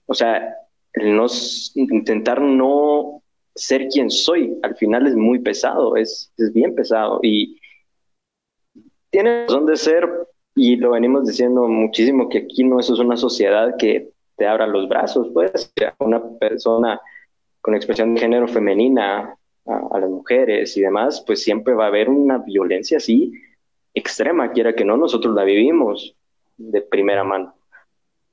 [0.06, 0.56] o sea,
[0.94, 1.26] no,
[1.74, 3.22] intentar no
[3.54, 7.58] ser quien soy, al final es muy pesado, es, es bien pesado y
[9.10, 10.08] tiene razón de ser
[10.54, 14.88] y lo venimos diciendo muchísimo que aquí no es una sociedad que te abra los
[14.88, 17.00] brazos, pues, una persona
[17.60, 22.08] con expresión de género femenina a, las mujeres y demás, pues siempre va a haber
[22.08, 23.32] una violencia así
[23.94, 26.14] extrema, quiera que no, nosotros la vivimos
[26.56, 27.54] de primera mano.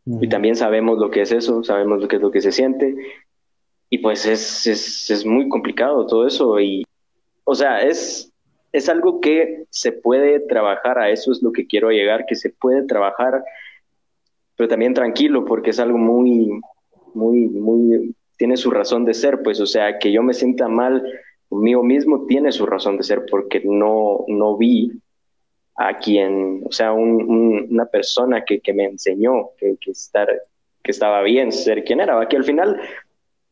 [0.06, 2.94] Y también sabemos lo que es eso, sabemos lo que es lo que se siente.
[3.90, 6.60] Y pues es, es, es muy complicado todo eso.
[6.60, 6.84] Y,
[7.46, 8.34] o sea, es,
[8.74, 12.50] es algo que se puede trabajar, a eso es lo que quiero llegar, que se
[12.50, 13.44] puede trabajar,
[14.58, 16.60] pero también tranquilo, porque es algo muy,
[17.14, 21.04] muy, muy, tiene su razón de ser, pues, o sea, que yo me sienta mal
[21.50, 24.92] conmigo mismo tiene su razón de ser, porque no, no vi
[25.76, 30.28] a quien, o sea, una persona que, que, me enseñó que, que, estar,
[30.84, 32.80] que estaba bien ser quien era, que al final,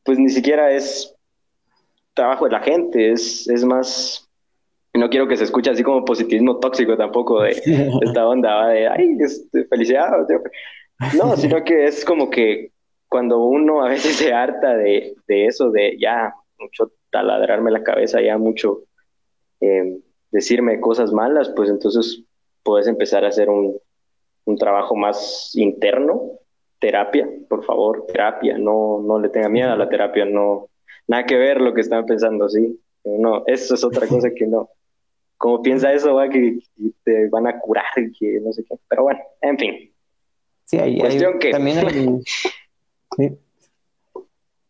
[0.04, 1.15] pues ni siquiera es
[2.13, 4.28] trabajo de la gente, es, es más,
[4.94, 7.52] no quiero que se escuche así como positivismo tóxico tampoco de,
[8.02, 10.12] esta onda, de, ay, este, felicidad,
[11.17, 12.71] no, sino que es como que
[13.12, 18.21] cuando uno a veces se harta de, de eso, de ya mucho taladrarme la cabeza,
[18.21, 18.84] ya mucho...
[19.60, 20.00] Eh,
[20.32, 22.24] decirme cosas malas, pues entonces
[22.63, 23.78] puedes empezar a hacer un,
[24.45, 26.39] un trabajo más interno,
[26.80, 30.69] terapia, por favor, terapia, no, no le tenga miedo a la terapia, no,
[31.08, 34.69] nada que ver lo que están pensando, sí, no, eso es otra cosa que no,
[35.38, 36.60] como piensa eso, va, que,
[37.04, 37.86] te van a curar,
[38.17, 39.93] que no sé qué, pero bueno, en fin.
[40.65, 41.52] Sí, hay, Cuestión que...
[41.52, 42.08] también hay...
[43.17, 43.38] sí.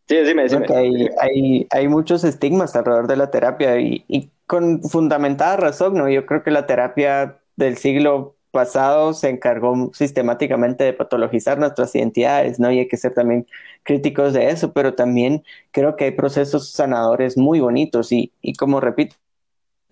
[0.08, 5.56] Sí, dime, Hay, hay, hay, muchos estigmas alrededor de la terapia y, y con fundamentada
[5.56, 6.08] razón, ¿no?
[6.10, 12.60] Yo creo que la terapia del siglo pasado se encargó sistemáticamente de patologizar nuestras identidades,
[12.60, 12.70] ¿no?
[12.70, 13.46] Y hay que ser también
[13.82, 18.80] críticos de eso, pero también creo que hay procesos sanadores muy bonitos y, y como
[18.80, 19.16] repito,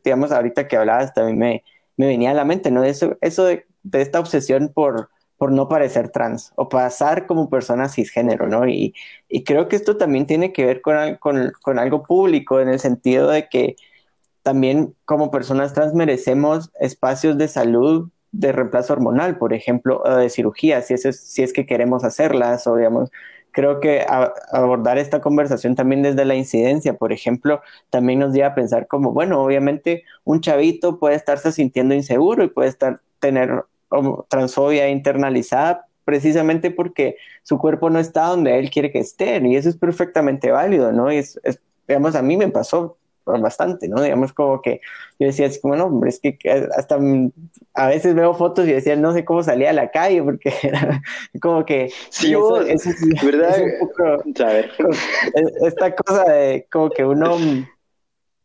[0.04, 1.64] digamos, ahorita que hablabas también me,
[1.96, 2.84] me venía a la mente, ¿no?
[2.84, 5.08] Eso, eso de, de esta obsesión por,
[5.40, 8.68] por no parecer trans o pasar como persona cisgénero, ¿no?
[8.68, 8.94] Y,
[9.26, 13.30] y creo que esto también tiene que ver con, con, algo público en el sentido
[13.30, 13.76] de que
[14.42, 20.28] también como personas trans merecemos espacios de salud de reemplazo hormonal, por ejemplo, o de
[20.28, 23.10] cirugía, si es, si es que queremos hacerlas, o digamos,
[23.50, 24.04] creo que
[24.52, 29.12] abordar esta conversación también desde la incidencia, por ejemplo, también nos lleva a pensar como,
[29.12, 33.64] bueno, obviamente un chavito puede estarse sintiendo inseguro y puede estar, tener
[34.28, 39.68] transfobia internalizada precisamente porque su cuerpo no está donde él quiere que esté, y eso
[39.68, 41.12] es perfectamente válido, ¿no?
[41.12, 41.40] Y es,
[41.86, 44.02] digamos, a mí me pasó bastante, ¿no?
[44.02, 44.80] Digamos como que
[45.18, 46.38] yo decía así como, no, es que
[46.76, 46.98] hasta
[47.74, 51.00] a veces veo fotos y decía, no sé cómo salía a la calle, porque era
[51.40, 51.92] como que...
[52.08, 52.84] Sí, eso, es,
[53.24, 53.56] ¿verdad?
[55.62, 57.36] esta cosa de como que uno,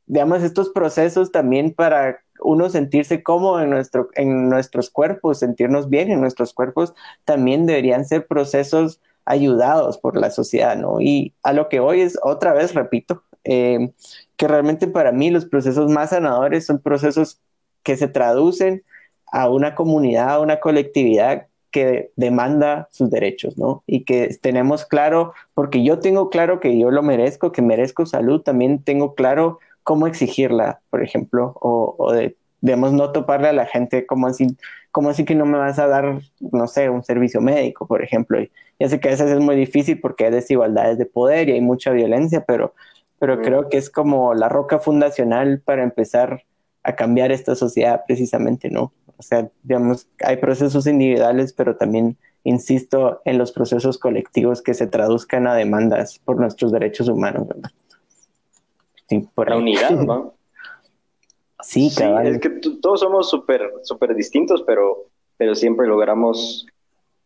[0.05, 6.11] digamos, estos procesos también para uno sentirse cómodo en, nuestro, en nuestros cuerpos, sentirnos bien
[6.11, 6.93] en nuestros cuerpos,
[7.25, 11.01] también deberían ser procesos ayudados por la sociedad, ¿no?
[11.01, 13.91] Y a lo que hoy es, otra vez, repito, eh,
[14.37, 17.39] que realmente para mí los procesos más sanadores son procesos
[17.83, 18.83] que se traducen
[19.31, 23.83] a una comunidad, a una colectividad que demanda sus derechos, ¿no?
[23.85, 28.41] Y que tenemos claro, porque yo tengo claro que yo lo merezco, que merezco salud,
[28.41, 33.65] también tengo claro cómo exigirla, por ejemplo, o, o de, digamos, no toparle a la
[33.65, 34.57] gente como así,
[34.91, 38.41] como así que no me vas a dar, no sé, un servicio médico, por ejemplo.
[38.41, 41.53] Y ya sé que a veces es muy difícil porque hay desigualdades de poder y
[41.53, 42.73] hay mucha violencia, pero
[43.19, 46.43] pero creo que es como la roca fundacional para empezar
[46.83, 48.91] a cambiar esta sociedad precisamente, ¿no?
[49.17, 54.87] O sea, digamos, hay procesos individuales, pero también insisto en los procesos colectivos que se
[54.87, 57.71] traduzcan a demandas por nuestros derechos humanos, ¿verdad?
[59.07, 60.33] Sí, por la unidad, ¿no?
[61.61, 62.27] sí, claro.
[62.27, 62.49] es que
[62.81, 65.05] todos somos súper súper distintos, pero,
[65.37, 66.65] pero siempre logramos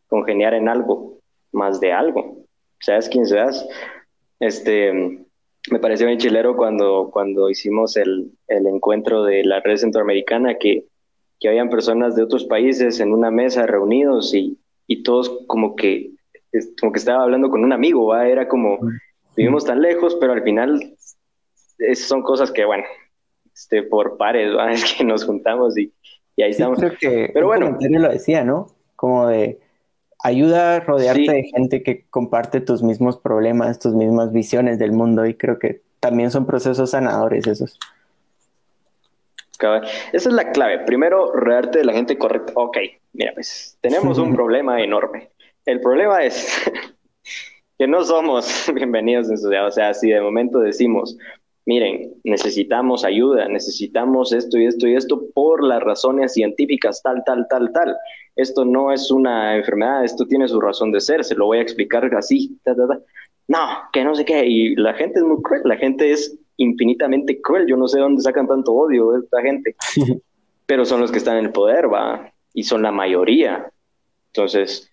[0.07, 1.17] congeniar en algo,
[1.51, 2.38] más de algo.
[2.80, 3.67] Seas quien seas,
[4.39, 5.19] este,
[5.71, 10.86] me pareció bien chilero cuando, cuando hicimos el, el encuentro de la red centroamericana, que,
[11.39, 14.57] que habían personas de otros países en una mesa reunidos y,
[14.88, 16.11] y todos como que,
[16.80, 18.27] como que estaba hablando con un amigo, ¿va?
[18.27, 18.80] era como,
[19.36, 20.95] vivimos tan lejos, pero al final
[21.95, 22.84] son cosas que, bueno,
[23.53, 24.71] este, por pares, ¿va?
[24.71, 25.93] es que nos juntamos y,
[26.36, 26.80] y ahí estamos.
[27.01, 27.77] pero bueno.
[27.80, 28.67] lo decía, ¿no?
[28.95, 29.59] Como de
[30.21, 35.25] ayuda a rodearte de gente que comparte tus mismos problemas, tus mismas visiones del mundo
[35.25, 37.80] y creo que también son procesos sanadores esos.
[40.13, 40.80] Esa es la clave.
[40.86, 42.53] Primero, rodearte de la gente correcta.
[42.55, 42.77] Ok,
[43.13, 45.30] mira, pues tenemos un problema enorme.
[45.65, 46.71] El problema es
[47.77, 49.67] que no somos bienvenidos en sociedad.
[49.67, 51.17] O sea, si de momento decimos,
[51.70, 57.45] miren, necesitamos ayuda, necesitamos esto y esto y esto por las razones científicas, tal, tal,
[57.47, 57.95] tal, tal.
[58.36, 61.61] Esto no es una enfermedad, esto tiene su razón de ser, se lo voy a
[61.61, 62.57] explicar así,
[63.47, 63.59] No,
[63.93, 64.47] que no sé qué.
[64.47, 67.67] Y la gente es muy cruel, la gente es infinitamente cruel.
[67.67, 69.76] Yo no sé dónde sacan tanto odio esta gente,
[70.65, 73.72] pero son los que están en el poder, va, y son la mayoría.
[74.34, 74.89] Entonces,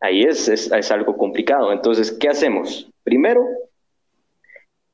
[0.00, 1.72] ahí es, es, es algo complicado.
[1.72, 2.90] Entonces, ¿qué hacemos?
[3.04, 3.46] Primero,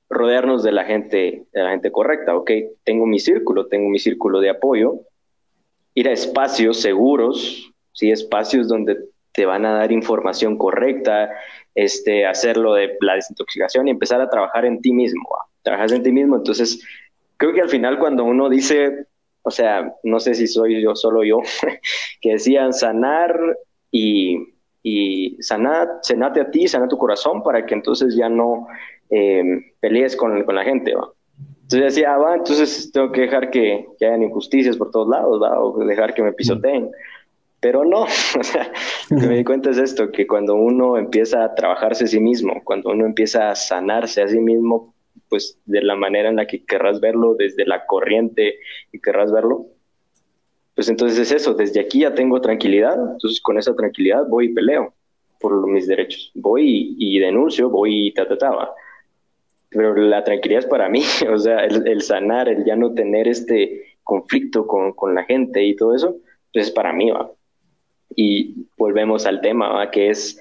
[0.08, 2.50] rodearnos de la gente, de la gente correcta, ¿ok?
[2.84, 5.00] Tengo mi círculo, tengo mi círculo de apoyo,
[5.94, 8.10] ir a espacios seguros, ¿sí?
[8.10, 8.98] Espacios donde
[9.32, 11.30] te van a dar información correcta,
[11.74, 15.28] este, hacerlo de la desintoxicación y empezar a trabajar en ti mismo,
[15.62, 16.36] trabajar en ti mismo.
[16.36, 16.82] Entonces,
[17.36, 19.06] creo que al final cuando uno dice,
[19.42, 21.40] o sea, no sé si soy yo, solo yo,
[22.20, 23.38] que decían sanar
[23.90, 24.38] y,
[24.82, 28.68] y sanar, sanate a ti, sana tu corazón para que entonces ya no
[29.10, 31.08] eh, pelees con, con, la gente, ¿va?
[31.62, 35.42] Entonces decía, ah, va, entonces tengo que dejar que, que, hayan injusticias por todos lados,
[35.42, 35.60] ¿va?
[35.60, 36.90] O dejar que me pisoteen.
[37.60, 38.02] Pero no,
[38.38, 38.72] o sea,
[39.10, 42.20] lo que me di cuenta es esto, que cuando uno empieza a trabajarse a sí
[42.20, 44.94] mismo, cuando uno empieza a sanarse a sí mismo,
[45.28, 48.56] pues de la manera en la que querrás verlo, desde la corriente
[48.92, 49.66] y querrás verlo,
[50.76, 54.54] pues entonces es eso, desde aquí ya tengo tranquilidad, entonces con esa tranquilidad voy y
[54.54, 54.92] peleo
[55.40, 58.74] por mis derechos, voy y, denuncio, voy y ta, ta, ta, ¿va?
[59.70, 61.02] Pero la tranquilidad es para mí,
[61.32, 65.74] o sea, el, sanar, el ya no tener este conflicto con, con, la gente y
[65.74, 66.16] todo eso,
[66.52, 67.30] pues es para mí, ¿va?
[68.14, 69.90] Y volvemos al tema, ¿va?
[69.90, 70.40] Que es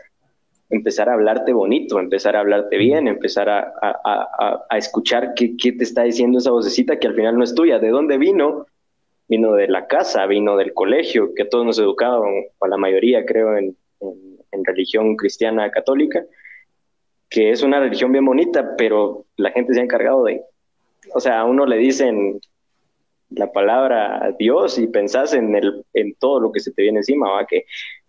[0.69, 5.71] empezar a hablarte bonito, empezar a hablarte bien, empezar a, a, a, escuchar qué, qué,
[5.71, 8.67] te está diciendo esa vocecita que al final no es tuya, de dónde vino,
[9.27, 13.57] vino de la casa, vino del colegio, que todos nos educaban, o la mayoría creo,
[13.57, 16.23] en, en, en religión cristiana católica,
[17.29, 20.41] que es una religión bien bonita, pero la gente se ha encargado de,
[21.13, 22.39] o sea, a uno le dicen
[23.29, 27.31] la palabra Dios y pensás en, el, en todo lo que se te viene encima,
[27.31, 27.45] ¿va?
[27.45, 27.65] Que,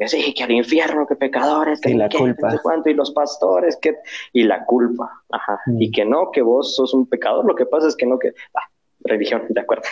[0.06, 2.60] sí, que al infierno, que pecadores, que, la culpa.
[2.84, 3.96] y los pastores, que,
[4.32, 5.82] y la culpa, ajá, mm.
[5.82, 8.32] y que no, que vos sos un pecador, lo que pasa es que no, que,
[8.54, 8.68] ah,
[9.00, 9.84] religión, de acuerdo.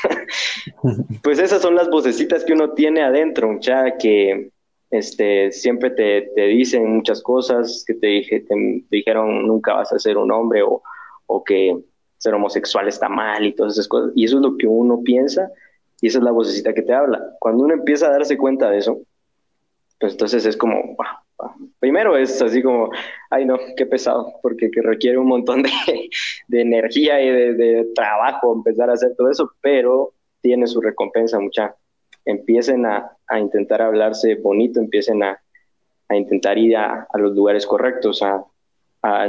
[1.23, 4.51] pues esas son las vocecitas que uno tiene adentro, ya que
[4.95, 9.99] este, siempre te, te, dicen muchas cosas que te, dije, te, dijeron nunca vas a
[9.99, 10.83] ser un hombre o,
[11.27, 11.77] o, que
[12.17, 14.13] ser homosexual está mal y todas esas cosas.
[14.15, 15.51] Y eso es lo que uno piensa
[16.01, 17.21] y esa es la vocecita que te habla.
[17.41, 19.01] Cuando uno empieza a darse cuenta de eso,
[19.99, 20.97] pues entonces es como,
[21.81, 22.91] primero es así como,
[23.31, 25.71] ay no, qué pesado, porque que requiere un montón de,
[26.49, 31.41] de energía y de, de trabajo empezar a hacer todo eso, pero tiene su recompensa
[31.41, 31.75] mucha
[32.25, 35.41] empiecen a, intentar hablarse bonito, empiecen a,
[36.11, 38.45] intentar ir a, los lugares correctos, a,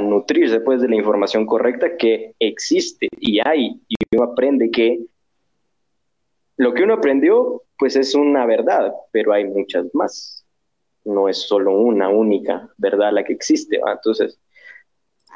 [0.00, 5.00] nutrirse pues de la información correcta que existe y hay, y uno aprende que
[6.56, 10.44] lo que uno aprendió pues es una verdad, pero hay muchas más.
[11.04, 13.78] No es solo una única verdad la que existe.
[13.86, 14.38] Entonces,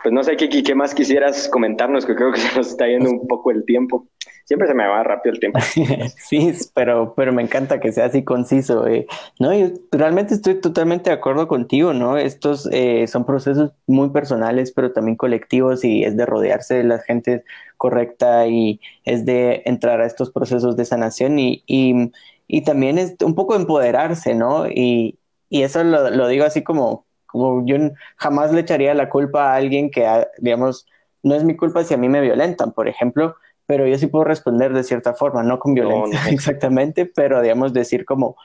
[0.02, 3.10] pues no sé qué, qué más quisieras comentarnos, que creo que se nos está yendo
[3.10, 4.06] un poco el tiempo
[4.50, 5.60] siempre se me va rápido el tiempo.
[6.18, 8.84] sí, pero, pero me encanta que sea así conciso.
[8.88, 9.06] Eh.
[9.38, 12.18] No, yo realmente estoy totalmente de acuerdo contigo, ¿no?
[12.18, 16.98] Estos eh, son procesos muy personales, pero también colectivos y es de rodearse de la
[16.98, 17.44] gente
[17.76, 22.10] correcta y es de entrar a estos procesos de sanación y, y,
[22.48, 24.66] y también es un poco empoderarse, ¿no?
[24.66, 25.16] Y,
[25.48, 27.76] y eso lo, lo digo así como, como yo
[28.16, 30.06] jamás le echaría la culpa a alguien que,
[30.38, 30.86] digamos,
[31.22, 34.24] no es mi culpa si a mí me violentan, por ejemplo, pero yo sí puedo
[34.24, 38.36] responder de cierta forma, no con violencia exactamente, pero digamos decir como,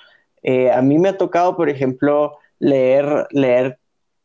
[0.43, 3.79] eh, a mí me ha tocado, por ejemplo, leer, leer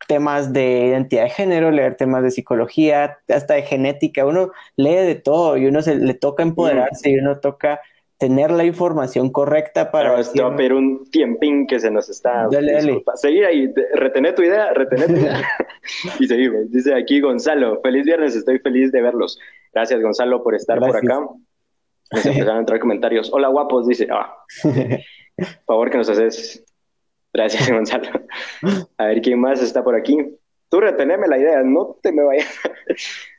[0.06, 5.14] temas de identidad de género, leer temas de psicología, hasta de genética, uno lee de
[5.14, 7.80] todo y uno se le toca empoderarse y uno toca
[8.21, 10.21] tener la información correcta para...
[10.21, 12.49] esto va a pedir un tiempín que se nos está...
[12.51, 13.03] Dale, dale.
[13.14, 15.43] Seguir ahí, retener tu idea, retener tu idea.
[16.21, 16.71] y seguimos.
[16.71, 19.41] Dice aquí Gonzalo, feliz viernes, estoy feliz de verlos.
[19.73, 21.18] Gracias Gonzalo por estar por acá.
[22.11, 23.33] empezaron a entrar comentarios.
[23.33, 24.07] Hola guapos, dice.
[24.11, 24.37] Ah.
[25.37, 26.62] Por favor que nos haces.
[27.33, 28.11] Gracias Gonzalo.
[28.99, 30.18] A ver quién más está por aquí.
[30.68, 32.55] Tú reteneme la idea, no te me vayas.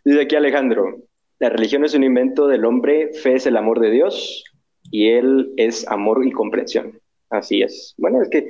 [0.03, 0.97] dice aquí Alejandro.
[1.37, 4.43] La religión es un invento del hombre, fe es el amor de Dios
[4.89, 6.99] y Él es amor y comprensión.
[7.29, 7.93] Así es.
[7.97, 8.49] Bueno, es que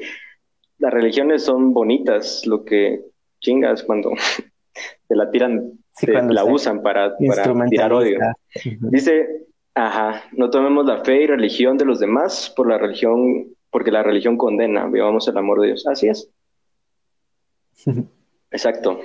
[0.80, 3.02] las religiones son bonitas, lo que
[3.40, 4.12] chingas cuando
[5.08, 5.74] se la tiran,
[6.30, 8.20] la usan para, para tirar odio.
[8.90, 13.92] Dice, ajá, no tomemos la fe y religión de los demás por la religión, porque
[13.92, 15.86] la religión condena, vivamos el amor de Dios.
[15.86, 16.30] Así es.
[18.52, 19.00] Exacto.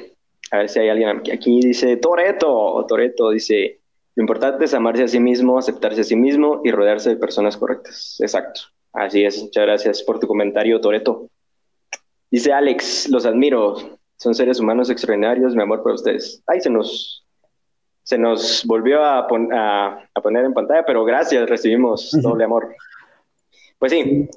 [0.51, 1.31] A ver si hay alguien aquí.
[1.31, 2.85] Aquí dice Toreto.
[2.87, 3.81] Toreto dice:
[4.17, 7.57] Lo importante es amarse a sí mismo, aceptarse a sí mismo y rodearse de personas
[7.57, 8.17] correctas.
[8.19, 8.63] Exacto.
[8.93, 9.43] Así es.
[9.43, 11.29] Muchas gracias por tu comentario, Toreto.
[12.31, 13.77] Dice Alex: Los admiro.
[14.17, 15.55] Son seres humanos extraordinarios.
[15.55, 16.43] Mi amor por ustedes.
[16.47, 17.27] Ay, se nos,
[18.03, 21.47] se nos volvió a, a poner en pantalla, pero gracias.
[21.49, 22.75] Recibimos doble amor.
[23.79, 24.29] Pues sí,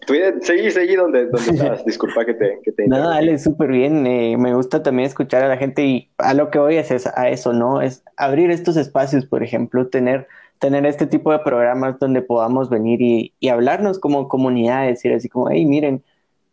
[0.42, 1.86] seguí, seguí donde, donde estabas.
[1.86, 2.60] Disculpa que te.
[2.62, 4.06] Que te no, dale, súper bien.
[4.06, 7.08] Eh, me gusta también escuchar a la gente y a lo que voy es, es
[7.08, 7.82] a eso, ¿no?
[7.82, 10.28] Es abrir estos espacios, por ejemplo, tener,
[10.60, 15.30] tener este tipo de programas donde podamos venir y, y hablarnos como comunidad, decir así
[15.30, 16.04] como, hey, miren,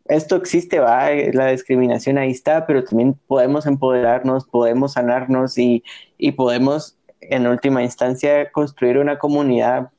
[0.09, 5.83] esto existe, va, la discriminación ahí está, pero también podemos empoderarnos, podemos sanarnos y,
[6.19, 9.91] y podemos, en última instancia, construir una comunidad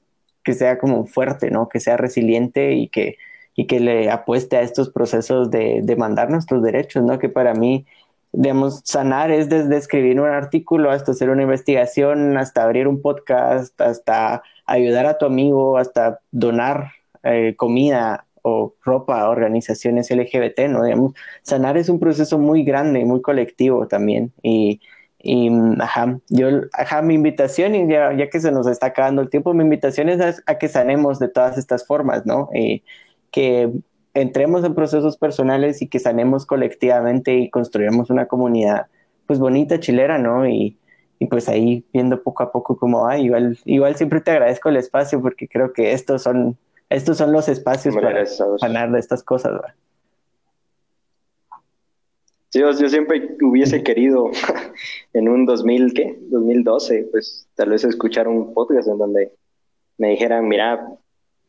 [0.48, 1.68] que sea como fuerte, ¿no?
[1.68, 3.18] Que sea resiliente y que,
[3.54, 7.20] y que le apueste a estos procesos de demandar nuestros derechos, ¿no?
[7.20, 7.86] Que para mí,
[8.32, 13.80] digamos, sanar es desde escribir un artículo hasta hacer una investigación, hasta abrir un podcast,
[13.82, 16.92] hasta ayudar a tu amigo, hasta donar
[17.24, 20.86] eh, comida o ropa a organizaciones LGBT, ¿no?
[20.86, 24.80] Digamos, sanar es un proceso muy grande, muy colectivo también y
[25.20, 25.50] y
[25.80, 29.54] ajá, yo, ajá, mi invitación, y ya, ya que se nos está acabando el tiempo,
[29.54, 32.50] mi invitación es a, que sanemos de todas estas formas, ¿no?
[32.54, 32.84] Y
[33.32, 33.72] que
[34.14, 38.88] entremos en procesos personales y que sanemos colectivamente y construyamos una comunidad,
[39.26, 40.48] pues bonita, chilera, ¿no?
[40.48, 40.78] Y,
[41.20, 44.78] y pues ahí viendo poco a poco cómo va, igual, igual siempre te agradezco el
[44.78, 46.58] espacio porque creo que estos son,
[46.90, 48.24] estos son los espacios para
[48.60, 49.74] sanar de estas cosas, ¿verdad?
[52.54, 54.32] Yo, siempre hubiese querido
[55.14, 56.18] en un 2000, ¿qué?
[56.30, 59.32] 2012, pues tal vez escuchar un podcast en donde
[59.98, 60.88] me dijeran, mira,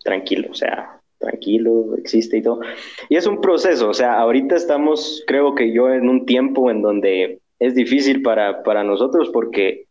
[0.03, 2.61] tranquilo, o sea, tranquilo, existe y todo.
[3.09, 6.83] Y es un proceso, o sea, ahorita estamos, creo que yo, en un tiempo en
[6.83, 9.87] donde es difícil para, para nosotros porque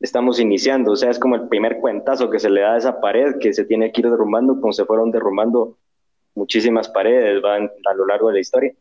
[0.00, 3.00] estamos iniciando, o sea, es como el primer cuentazo que se le da a esa
[3.00, 5.76] pared que se tiene que ir derrumbando, como se fueron derrumbando
[6.34, 8.74] muchísimas paredes van a lo largo de la historia.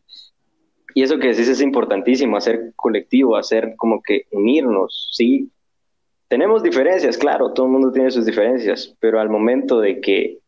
[0.94, 5.50] Y eso que decís es importantísimo, hacer colectivo, hacer como que unirnos, ¿sí?
[6.28, 10.40] Tenemos diferencias, claro, todo el mundo tiene sus diferencias, pero al momento de que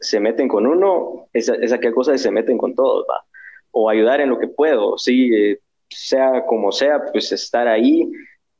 [0.00, 3.24] se meten con uno, esa, esa qué cosa se meten con todos, ¿va?
[3.70, 8.10] O ayudar en lo que puedo, sí, eh, sea como sea, pues estar ahí,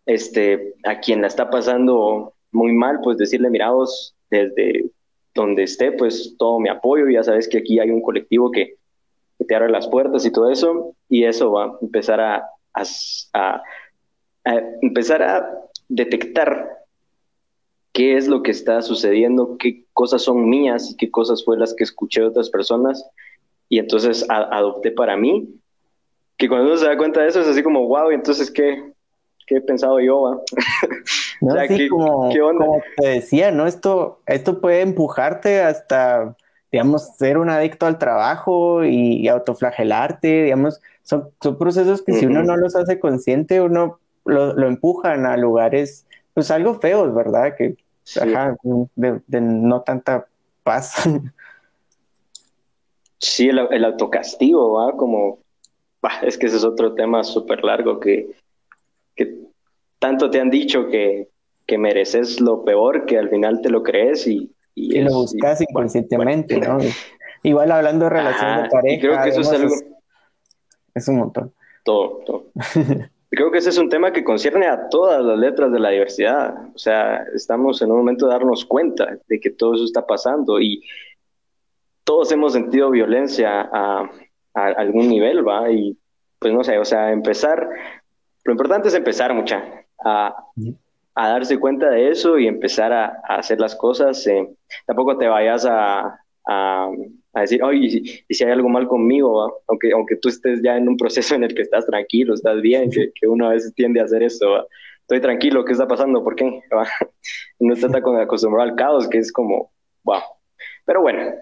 [0.07, 4.91] este, a quien la está pasando muy mal, pues decirle, miraos, desde
[5.35, 8.77] donde esté, pues todo mi apoyo, ya sabes que aquí hay un colectivo que,
[9.49, 12.49] te abre las puertas y todo eso, y eso va a empezar a,
[13.35, 13.63] a,
[14.81, 15.47] empezar a
[15.91, 16.71] detectar
[17.93, 21.75] qué es lo que está sucediendo, qué cosas son mías y qué cosas fue las
[21.75, 23.07] que escuché de otras personas,
[23.69, 25.51] y entonces adopté para mí,
[26.39, 28.83] que cuando uno se da cuenta de eso es así como, wow, y entonces qué,
[29.47, 30.41] qué he pensado yo, ¿va?
[31.43, 31.57] No,
[31.91, 33.67] como, te decía, ¿no?
[33.67, 36.37] Esto, esto puede empujarte hasta
[36.73, 42.43] digamos, ser un adicto al trabajo y, autoflagelarte, digamos, son, son procesos que si uno
[42.43, 47.55] no los hace consciente, uno lo, lo empujan a lugares, pues algo feos, ¿verdad?
[47.57, 47.77] Que,
[48.21, 48.57] ajá,
[48.95, 50.27] de, no tanta
[50.63, 51.09] paz.
[53.19, 54.97] Sí, el, el autocastigo, ¿va?
[54.97, 55.39] Como,
[56.23, 58.35] es que ese es otro tema súper largo que,
[59.15, 59.39] que
[60.01, 61.29] tanto te han dicho que,
[61.65, 66.59] que mereces lo peor, que al final te lo crees y y, lo buscas inconscientemente,
[66.59, 66.79] ¿no?
[67.43, 69.01] Igual hablando de relaciones de pareja.
[69.01, 69.75] Creo que eso es algo.
[70.95, 71.53] Es, un montón.
[71.85, 72.45] Todo, todo.
[73.31, 76.55] creo que ese es un tema que concierne a todas las letras de la diversidad.
[76.75, 80.61] O sea, estamos en un momento de darnos cuenta de que todo eso está pasando
[80.61, 80.83] y
[82.05, 84.11] todos hemos sentido violencia a,
[84.55, 85.71] a algún nivel, ¿va?
[85.71, 85.97] Y
[86.39, 87.69] pues no sé, o sea, empezar,
[88.45, 89.63] lo importante es empezar, mucha,
[90.05, 90.45] a,
[91.15, 94.27] a darse cuenta de eso y empezar a, hacer las cosas.
[94.27, 94.49] Eh,
[94.87, 96.91] tampoco te vayas a, a,
[97.41, 100.97] decir, oye, y si, hay algo mal conmigo, aunque, aunque tú estés ya en un
[100.97, 104.05] proceso en el que estás tranquilo, estás bien, que, que uno a veces tiende a
[104.05, 104.67] hacer eso.
[105.01, 106.23] Estoy tranquilo, ¿qué está pasando?
[106.23, 106.61] ¿Por qué?
[107.59, 109.73] Uno está tan acostumbrado al caos que es como,
[110.05, 110.21] wow.
[110.85, 111.35] Pero bueno,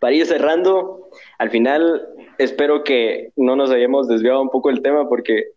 [0.00, 1.08] para ir cerrando,
[1.38, 2.08] al final
[2.38, 5.52] espero que no nos hayamos desviado un poco el tema porque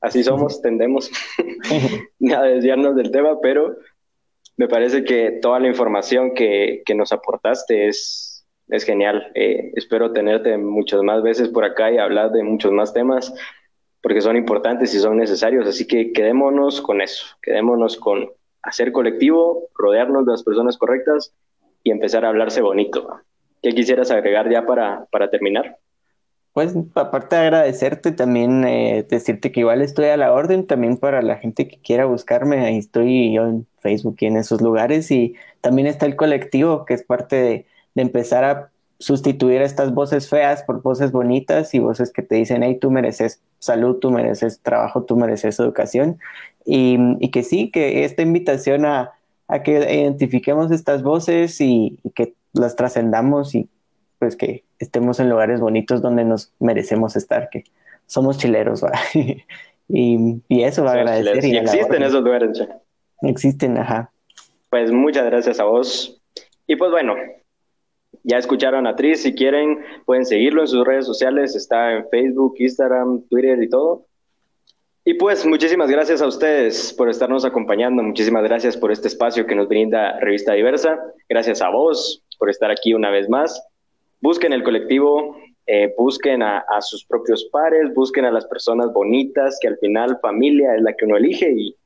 [0.00, 1.10] así somos, tendemos
[2.36, 3.76] a desviarnos del tema, pero
[4.56, 8.31] me parece que toda la información que, que nos aportaste es,
[8.72, 9.30] es genial.
[9.34, 13.32] Eh, espero tenerte muchas más veces por acá y hablar de muchos más temas
[14.00, 15.68] porque son importantes y son necesarios.
[15.68, 18.30] Así que quedémonos con eso, quedémonos con
[18.62, 21.34] hacer colectivo, rodearnos de las personas correctas
[21.84, 23.08] y empezar a hablarse bonito.
[23.62, 25.76] ¿Qué quisieras agregar ya para, para terminar?
[26.54, 31.20] Pues aparte de agradecerte, también eh, decirte que igual estoy a la orden, también para
[31.22, 35.34] la gente que quiera buscarme, ahí estoy yo en Facebook y en esos lugares, y
[35.60, 40.62] también está el colectivo, que es parte de, de empezar a sustituir estas voces feas
[40.62, 45.02] por voces bonitas y voces que te dicen, hey, tú mereces salud, tú mereces trabajo,
[45.02, 46.18] tú mereces educación.
[46.64, 49.12] Y, y que sí, que esta invitación a,
[49.48, 53.68] a que identifiquemos estas voces y, que las trascendamos y
[54.18, 57.64] pues que estemos en lugares bonitos donde nos merecemos estar, que
[58.06, 58.92] somos chileros, ¿va?
[59.88, 61.44] y, y, eso va a agradecer.
[61.44, 62.62] Y, existen esos lugares.
[63.22, 64.12] Existen, ajá.
[64.70, 66.20] Pues muchas gracias a vos.
[66.66, 67.14] Y pues bueno,
[68.24, 72.54] ya escucharon a Tris, si quieren pueden seguirlo en sus redes sociales, está en Facebook,
[72.58, 74.06] Instagram, Twitter y todo.
[75.04, 79.56] Y pues muchísimas gracias a ustedes por estarnos acompañando, muchísimas gracias por este espacio que
[79.56, 83.60] nos brinda Revista Diversa, gracias a vos por estar aquí una vez más.
[84.20, 89.58] Busquen el colectivo, eh, busquen a, a, sus propios pares, busquen a las personas bonitas,
[89.60, 91.76] que al final familia es la que uno elige y,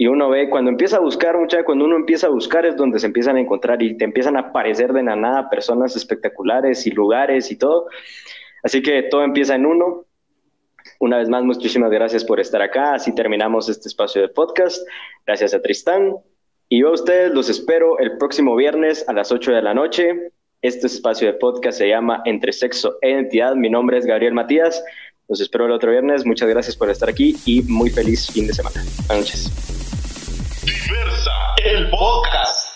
[0.00, 3.00] y uno ve, cuando empieza a buscar, mucha, cuando uno empieza a buscar es donde
[3.00, 6.92] se empiezan a encontrar y te empiezan a aparecer de la nada personas espectaculares y
[6.92, 7.88] lugares y todo.
[8.62, 10.06] Así que todo empieza en uno
[11.00, 12.94] una vez más, muchísimas gracias por estar acá.
[12.94, 14.86] Así terminamos este espacio de podcast.
[15.26, 16.14] Gracias a Tristán.
[16.68, 20.30] Y yo a ustedes los espero el próximo viernes a las 8 de la noche.
[20.62, 23.56] Este espacio de podcast se llama Entre Sexo e Identidad.
[23.56, 24.80] Mi nombre es Gabriel Matías.
[25.26, 26.24] Los espero el otro viernes.
[26.24, 28.80] Muchas gracias por estar aquí y muy feliz fin de semana.
[29.08, 29.77] Buenas noches.
[30.68, 31.32] Diversa,
[31.64, 32.67] el podcast.